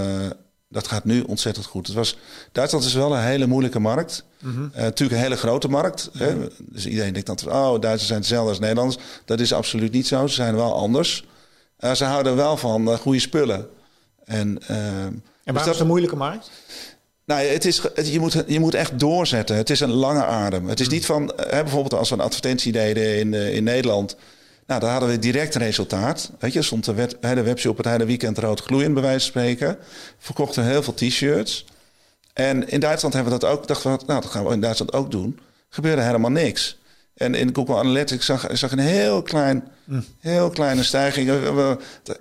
dat 0.68 0.86
gaat 0.88 1.04
nu 1.04 1.20
ontzettend 1.22 1.66
goed. 1.66 1.86
Het 1.86 1.96
was, 1.96 2.16
Duitsland 2.52 2.84
is 2.84 2.94
wel 2.94 3.14
een 3.16 3.22
hele 3.22 3.46
moeilijke 3.46 3.78
markt. 3.78 4.24
Eh, 4.72 4.82
natuurlijk 4.82 5.18
een 5.18 5.24
hele 5.24 5.36
grote 5.36 5.68
markt. 5.68 6.10
Hè? 6.18 6.34
Dus 6.58 6.86
iedereen 6.86 7.12
denkt 7.12 7.42
dan, 7.44 7.52
oh, 7.52 7.80
Duitsers 7.80 8.06
zijn 8.06 8.18
hetzelfde 8.18 8.48
als 8.50 8.58
Nederlanders. 8.58 9.02
Dat 9.24 9.40
is 9.40 9.52
absoluut 9.52 9.92
niet 9.92 10.06
zo. 10.06 10.26
Ze 10.26 10.34
zijn 10.34 10.54
wel 10.56 10.74
anders. 10.74 11.24
Eh, 11.76 11.92
ze 11.92 12.04
houden 12.04 12.36
wel 12.36 12.56
van 12.56 12.90
eh, 12.90 12.98
goede 12.98 13.18
spullen. 13.20 13.68
En, 14.24 14.62
En 14.66 15.12
dus 15.14 15.22
waarom 15.44 15.64
dat- 15.64 15.74
is 15.74 15.80
een 15.80 15.86
moeilijke 15.86 16.16
markt? 16.16 16.50
nou, 17.24 17.40
het 17.46 17.64
is, 17.64 17.82
het- 17.94 18.08
je, 18.12 18.20
moet, 18.20 18.44
je 18.46 18.60
moet 18.60 18.74
echt 18.74 18.98
doorzetten. 18.98 19.56
Het 19.56 19.70
is 19.70 19.80
een 19.80 19.92
lange 19.92 20.24
adem. 20.24 20.68
Het 20.68 20.80
is 20.80 20.88
niet 20.88 21.06
van, 21.06 21.32
hè, 21.36 21.62
bijvoorbeeld 21.62 21.94
als 21.94 22.08
we 22.08 22.14
een 22.14 22.20
advertentie 22.20 22.72
deden 22.72 23.18
in, 23.18 23.34
in 23.34 23.64
Nederland. 23.64 24.16
Nou, 24.66 24.80
daar 24.80 24.90
hadden 24.90 25.08
we 25.08 25.18
direct 25.18 25.54
resultaat. 25.54 26.30
Weet 26.38 26.52
je, 26.52 26.62
stond 26.62 26.84
de, 26.84 26.94
wet, 26.94 27.16
hè, 27.20 27.34
de 27.34 27.42
webshop 27.42 27.70
op 27.70 27.76
het 27.76 27.86
hele 27.86 28.04
weekend 28.04 28.38
rood 28.38 28.60
gloeiend, 28.60 28.94
bij 28.94 29.02
wijze 29.02 29.18
van 29.20 29.28
spreken. 29.42 29.78
Verkochten 30.18 30.64
heel 30.64 30.82
veel 30.82 30.94
t-shirts. 30.94 31.64
En 32.32 32.68
in 32.68 32.80
Duitsland 32.80 33.14
hebben 33.14 33.32
we 33.32 33.38
dat 33.38 33.50
ook. 33.50 33.66
Dachten 33.68 33.92
we, 33.92 33.98
nou, 34.06 34.20
dat 34.20 34.30
gaan 34.30 34.44
we 34.46 34.52
in 34.52 34.60
Duitsland 34.60 34.92
ook 34.92 35.10
doen. 35.10 35.38
Gebeurde 35.68 36.02
helemaal 36.02 36.30
niks. 36.30 36.78
En 37.14 37.34
in 37.34 37.54
Google 37.54 37.76
Analytics 37.76 38.26
zag, 38.26 38.46
zag 38.52 38.72
een 38.72 38.78
heel 38.78 39.22
klein, 39.22 39.64
heel 40.20 40.50
kleine 40.50 40.82
stijging. 40.82 41.30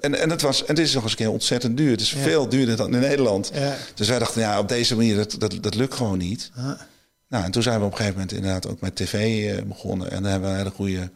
En, 0.02 0.20
en, 0.20 0.30
het 0.30 0.42
was, 0.42 0.62
en 0.62 0.76
het 0.76 0.80
is 0.80 0.94
nog 0.94 1.04
eens 1.04 1.12
een 1.12 1.18
keer 1.18 1.30
ontzettend 1.32 1.78
duur. 1.78 1.92
Het 1.92 2.02
is 2.02 2.12
Ja. 2.12 2.18
veel 2.20 2.50
duurder 2.50 2.76
dan 2.76 2.94
in 2.94 3.00
Nederland. 3.00 3.52
Ja. 3.54 3.76
Dus 3.96 4.08
wij 4.10 4.20
dachten, 4.20 4.42
ja, 4.42 4.60
op 4.60 4.68
deze 4.68 4.96
manier, 4.96 5.16
dat, 5.16 5.36
dat, 5.40 5.58
dat 5.62 5.76
lukt 5.76 5.94
gewoon 5.94 6.18
niet. 6.18 6.52
Nou, 7.28 7.44
en 7.44 7.52
toen 7.52 7.64
zijn 7.64 7.80
we 7.80 7.86
op 7.86 7.92
een 7.92 7.98
gegeven 7.98 8.20
moment 8.20 8.38
inderdaad 8.38 8.68
ook 8.68 8.80
met 8.82 8.96
tv 8.96 9.14
eh, 9.58 9.64
begonnen. 9.64 10.12
En 10.12 10.22
dan 10.24 10.32
hebben 10.32 10.50
we 10.50 10.56
een 10.56 10.62
hele 10.64 10.76
goede 10.76 11.10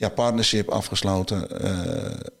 ja, 0.00 0.08
partnership 0.08 0.68
afgesloten. 0.68 1.60
eh, 1.60 1.70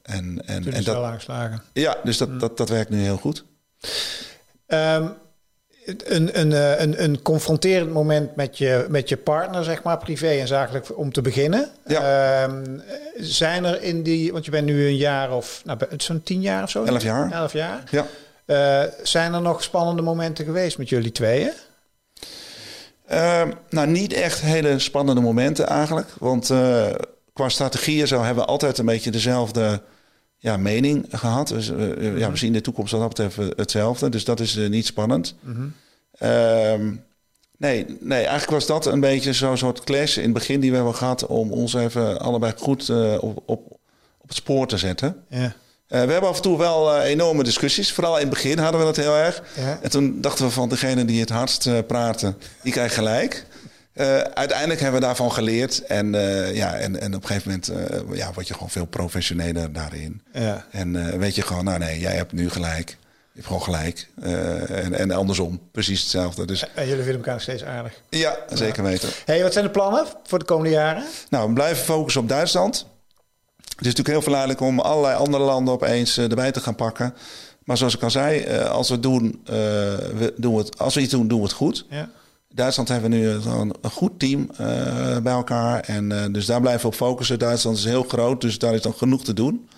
en, 0.02 0.42
en, 0.46 0.62
Toen 0.62 0.72
en 0.72 0.84
dat, 0.84 1.04
aangeslagen. 1.04 1.62
ja, 1.72 1.96
dus 2.04 2.18
dat, 2.18 2.40
dat, 2.40 2.56
dat 2.56 2.68
werkt 2.68 2.90
nu 2.90 3.02
heel 3.02 3.16
goed. 3.16 3.44
Ehm, 4.66 5.06
een, 5.84 6.40
een, 6.40 6.52
eh, 6.52 6.80
een, 6.80 7.02
een 7.02 7.22
confronterend 7.22 7.92
moment 7.92 8.36
met 8.36 8.58
je, 8.58 8.86
met 8.88 9.08
je 9.08 9.16
partner, 9.16 9.64
zeg 9.64 9.82
maar, 9.82 9.98
privé 9.98 10.28
en 10.28 10.46
zakelijk, 10.46 10.98
om 10.98 11.12
te 11.12 11.22
beginnen. 11.22 11.68
Ehm, 11.84 12.78
zijn 13.16 13.64
er 13.64 13.82
in 13.82 14.02
die, 14.02 14.32
want 14.32 14.44
je 14.44 14.50
bent 14.50 14.66
nu 14.66 14.86
een 14.86 14.96
jaar 14.96 15.32
of, 15.32 15.62
nou, 15.64 15.78
zo'n 15.96 16.22
tien 16.22 16.40
jaar 16.40 16.62
of 16.62 16.70
zo? 16.70 16.84
Elf 16.84 17.02
jaar. 17.02 17.32
Elf 17.32 17.52
jaar. 17.52 17.82
Ja. 17.90 18.06
Eh, 18.44 18.92
zijn 19.02 19.34
er 19.34 19.42
nog 19.42 19.62
spannende 19.62 20.02
momenten 20.02 20.44
geweest 20.44 20.78
met 20.78 20.88
jullie 20.88 21.12
tweeën? 21.12 21.52
Ehm, 23.06 23.50
nou, 23.70 23.86
niet 23.88 24.12
echt 24.12 24.40
hele 24.40 24.78
spannende 24.78 25.20
momenten 25.20 25.66
eigenlijk. 25.66 26.08
Want 26.18 26.50
qua 27.32 27.48
strategieën 27.48 28.06
zo 28.06 28.22
hebben 28.22 28.44
we 28.44 28.50
altijd 28.50 28.78
een 28.78 28.86
beetje 28.86 29.10
dezelfde 29.10 29.82
ja, 30.38 30.56
mening 30.56 31.06
gehad. 31.10 31.48
Dus, 31.48 31.70
eh, 31.70 32.18
ja, 32.18 32.30
we 32.30 32.36
zien 32.36 32.52
de 32.52 32.60
toekomst 32.60 32.92
wat 32.92 33.00
dat 33.00 33.08
betreft 33.08 33.56
hetzelfde. 33.56 34.08
Dus 34.08 34.24
dat 34.24 34.40
is 34.40 34.56
eh, 34.56 34.68
niet 34.68 34.86
spannend. 34.86 35.34
Ehm, 36.18 36.94
nee, 37.56 37.86
nee, 38.00 38.18
eigenlijk 38.18 38.50
was 38.50 38.66
dat 38.66 38.86
een 38.86 39.00
beetje 39.00 39.32
zo'n 39.32 39.56
soort 39.56 39.84
clash 39.84 40.16
in 40.16 40.22
het 40.22 40.32
begin 40.32 40.60
die 40.60 40.70
we 40.70 40.76
hebben 40.76 40.94
gehad... 40.94 41.26
om 41.26 41.52
ons 41.52 41.74
even 41.74 42.20
allebei 42.20 42.52
goed 42.56 42.88
eh, 42.88 43.16
op, 43.20 43.42
op, 43.46 43.78
op 44.18 44.28
het 44.28 44.36
spoor 44.36 44.66
te 44.66 44.78
zetten. 44.78 45.24
Ja. 45.28 45.54
Eh, 45.90 46.04
we 46.04 46.12
hebben 46.12 46.30
af 46.30 46.36
en 46.36 46.42
toe 46.42 46.58
wel 46.58 46.94
eh, 46.94 47.10
enorme 47.10 47.44
discussies. 47.44 47.92
Vooral 47.92 48.14
in 48.14 48.20
het 48.20 48.30
begin 48.30 48.58
hadden 48.58 48.80
we 48.80 48.86
dat 48.86 48.96
heel 48.96 49.16
erg. 49.16 49.42
Ja. 49.56 49.78
En 49.82 49.90
toen 49.90 50.20
dachten 50.20 50.44
we 50.44 50.50
van 50.50 50.68
degene 50.68 51.04
die 51.04 51.20
het 51.20 51.28
hardst 51.28 51.66
eh, 51.66 51.78
praten, 51.86 52.36
die 52.62 52.72
krijgt 52.72 52.94
gelijk. 52.94 53.46
Eh, 53.92 54.20
uiteindelijk 54.20 54.80
hebben 54.80 55.00
we 55.00 55.06
daarvan 55.06 55.32
geleerd. 55.32 55.84
En, 55.84 56.14
eh, 56.14 56.54
ja, 56.54 56.74
en, 56.74 57.00
en 57.00 57.14
op 57.14 57.22
een 57.22 57.26
gegeven 57.26 57.50
moment 57.50 57.68
eh, 57.68 58.16
ja, 58.16 58.32
word 58.32 58.48
je 58.48 58.54
gewoon 58.54 58.70
veel 58.70 58.84
professioneler 58.84 59.72
daarin. 59.72 60.22
Ja. 60.32 60.66
En 60.70 61.18
weet 61.18 61.34
je 61.34 61.42
gewoon, 61.42 61.64
nou 61.64 61.78
nee, 61.78 61.98
jij 61.98 62.14
hebt 62.14 62.32
nu 62.32 62.50
gelijk. 62.50 62.88
Je 63.32 63.46
hebt 63.46 63.46
gewoon 63.46 63.62
gelijk. 63.62 64.08
En, 64.68 64.94
en 64.94 65.10
andersom, 65.10 65.60
precies 65.72 66.00
hetzelfde. 66.00 66.46
Dus 66.46 66.64
En 66.74 66.86
jullie 66.86 67.02
vinden 67.02 67.14
elkaar 67.14 67.32
nog 67.32 67.42
steeds 67.42 67.64
aardig. 67.64 68.00
ja, 68.08 68.36
zeker 68.52 68.82
weten. 68.82 69.08
hey, 69.24 69.42
wat 69.42 69.52
zijn 69.52 69.64
de 69.64 69.70
plannen 69.70 70.06
voor 70.24 70.38
de 70.38 70.44
komende 70.44 70.70
jaren? 70.70 71.04
Nou, 71.30 71.48
we 71.48 71.54
blijven 71.54 71.84
focussen 71.84 72.22
op 72.22 72.28
Duitsland. 72.28 72.76
Het 73.56 73.68
is 73.68 73.96
natuurlijk 73.96 74.08
heel 74.08 74.22
verleidelijk 74.22 74.60
om 74.60 74.80
allerlei 74.80 75.16
andere 75.16 75.44
landen 75.44 75.74
opeens 75.74 76.18
erbij 76.18 76.52
te 76.52 76.60
gaan 76.60 76.74
pakken. 76.74 77.14
Maar 77.64 77.76
zoals 77.76 77.94
ik 77.94 78.02
al 78.02 78.10
zei, 78.10 78.58
als 78.58 78.88
we, 78.88 79.00
doen, 79.00 79.42
we 79.44 80.32
doen 80.36 80.54
we 80.54 80.60
het, 80.60 80.78
als 80.78 80.94
we 80.94 81.00
iets 81.00 81.10
doen, 81.10 81.28
doen 81.28 81.38
we 81.38 81.44
het 81.44 81.54
goed. 81.54 81.86
Ja. 81.90 82.08
Duitsland 82.54 82.88
hebben 82.88 83.10
we 83.10 83.16
nu 83.16 83.28
een, 83.28 83.74
een 83.80 83.90
goed 83.90 84.18
team 84.18 84.50
eh, 84.56 85.18
bij 85.18 85.32
elkaar. 85.32 85.80
En 85.80 86.12
eh, 86.12 86.32
dus 86.32 86.46
daar 86.46 86.60
blijven 86.60 86.82
we 86.82 86.86
op 86.86 86.94
focussen. 86.94 87.38
Duitsland 87.38 87.76
is 87.76 87.84
heel 87.84 88.02
groot, 88.02 88.40
dus 88.40 88.58
daar 88.58 88.74
is 88.74 88.82
dan 88.82 88.94
genoeg 88.94 89.24
te 89.24 89.32
doen. 89.32 89.68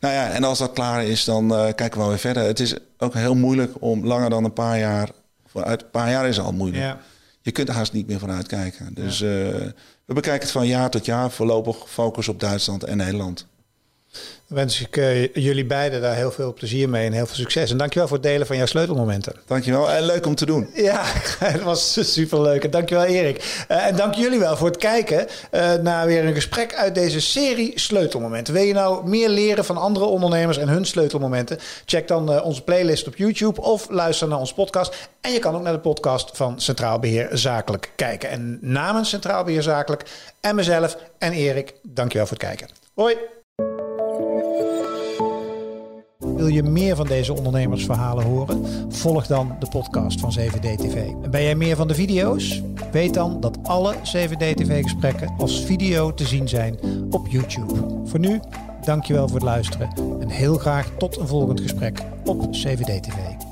Nou 0.00 0.14
ja, 0.14 0.30
en 0.30 0.44
als 0.44 0.58
dat 0.58 0.72
klaar 0.72 1.04
is, 1.04 1.24
dan 1.24 1.54
eh, 1.54 1.64
kijken 1.64 1.90
we 1.90 1.98
wel 1.98 2.08
weer 2.08 2.18
verder. 2.18 2.42
Het 2.42 2.60
is 2.60 2.74
ook 2.98 3.14
heel 3.14 3.34
moeilijk 3.34 3.72
om 3.78 4.06
langer 4.06 4.30
dan 4.30 4.44
een 4.44 4.52
paar 4.52 4.78
jaar... 4.78 5.10
Vooruit, 5.46 5.82
een 5.82 5.90
paar 5.90 6.10
jaar 6.10 6.28
is 6.28 6.40
al 6.40 6.52
moeilijk. 6.52 6.82
Ja. 6.82 7.00
Je 7.40 7.50
kunt 7.50 7.68
er 7.68 7.74
haast 7.74 7.92
niet 7.92 8.06
meer 8.06 8.18
vanuit 8.18 8.46
kijken. 8.46 8.94
Dus 8.94 9.18
we 9.18 9.74
bekijken 10.04 10.42
het 10.42 10.50
van 10.50 10.66
jaar 10.66 10.90
tot 10.90 11.04
jaar. 11.04 11.30
Voorlopig 11.30 11.76
focus 11.86 12.28
op 12.28 12.40
Duitsland 12.40 12.84
en 12.84 12.96
Nederland. 12.96 13.46
Wens 14.48 14.80
ik 14.80 14.96
uh, 14.96 15.34
jullie 15.34 15.66
beiden 15.66 16.00
daar 16.00 16.14
heel 16.14 16.30
veel 16.30 16.54
plezier 16.54 16.88
mee 16.88 17.06
en 17.06 17.12
heel 17.12 17.26
veel 17.26 17.36
succes. 17.36 17.70
En 17.70 17.76
dankjewel 17.76 18.08
voor 18.08 18.16
het 18.16 18.26
delen 18.26 18.46
van 18.46 18.56
jouw 18.56 18.66
sleutelmomenten. 18.66 19.34
Dankjewel 19.46 19.90
en 19.90 20.02
leuk 20.02 20.26
om 20.26 20.34
te 20.34 20.46
doen. 20.46 20.70
Ja, 20.74 21.02
het 21.38 21.62
was 21.62 22.12
superleuk. 22.12 22.72
Dankjewel 22.72 23.04
Erik. 23.04 23.64
Uh, 23.70 23.86
en 23.86 23.96
dank 23.96 24.14
jullie 24.14 24.38
wel 24.38 24.56
voor 24.56 24.66
het 24.66 24.76
kijken 24.76 25.26
uh, 25.52 25.74
naar 25.74 26.06
weer 26.06 26.24
een 26.24 26.34
gesprek 26.34 26.74
uit 26.74 26.94
deze 26.94 27.20
serie 27.20 27.80
sleutelmomenten. 27.80 28.54
Wil 28.54 28.62
je 28.62 28.72
nou 28.72 29.08
meer 29.08 29.28
leren 29.28 29.64
van 29.64 29.76
andere 29.76 30.04
ondernemers 30.04 30.58
en 30.58 30.68
hun 30.68 30.84
sleutelmomenten? 30.84 31.58
Check 31.84 32.08
dan 32.08 32.42
onze 32.42 32.62
playlist 32.62 33.06
op 33.06 33.16
YouTube 33.16 33.60
of 33.60 33.90
luister 33.90 34.28
naar 34.28 34.38
onze 34.38 34.54
podcast. 34.54 35.08
En 35.20 35.32
je 35.32 35.38
kan 35.38 35.54
ook 35.54 35.62
naar 35.62 35.72
de 35.72 35.78
podcast 35.78 36.30
van 36.36 36.60
Centraal 36.60 36.98
Beheer 36.98 37.28
Zakelijk 37.32 37.90
kijken. 37.96 38.30
En 38.30 38.58
namens 38.60 39.08
Centraal 39.08 39.44
Beheer 39.44 39.62
Zakelijk 39.62 40.02
en 40.40 40.54
mezelf 40.54 40.96
en 41.18 41.32
Erik, 41.32 41.74
dankjewel 41.82 42.26
voor 42.26 42.36
het 42.36 42.46
kijken. 42.46 42.68
Hoi! 42.94 43.37
Wil 46.38 46.46
je 46.46 46.62
meer 46.62 46.96
van 46.96 47.06
deze 47.06 47.34
ondernemersverhalen 47.34 48.24
horen? 48.24 48.66
Volg 48.88 49.26
dan 49.26 49.56
de 49.58 49.66
podcast 49.68 50.20
van 50.20 50.34
7D 50.38 50.74
TV. 50.76 50.94
En 50.94 51.30
ben 51.30 51.42
jij 51.42 51.54
meer 51.54 51.76
van 51.76 51.88
de 51.88 51.94
video's? 51.94 52.62
Weet 52.92 53.14
dan 53.14 53.40
dat 53.40 53.58
alle 53.62 53.94
7D 53.94 54.54
TV 54.54 54.82
gesprekken 54.82 55.34
als 55.38 55.64
video 55.64 56.14
te 56.14 56.26
zien 56.26 56.48
zijn 56.48 56.78
op 57.10 57.26
YouTube. 57.28 57.74
Voor 58.04 58.18
nu, 58.18 58.40
dankjewel 58.84 59.26
voor 59.26 59.36
het 59.36 59.44
luisteren 59.44 59.90
en 60.20 60.28
heel 60.28 60.58
graag 60.58 60.90
tot 60.98 61.16
een 61.16 61.28
volgend 61.28 61.60
gesprek 61.60 62.02
op 62.24 62.44
7D 62.44 63.00
TV. 63.00 63.47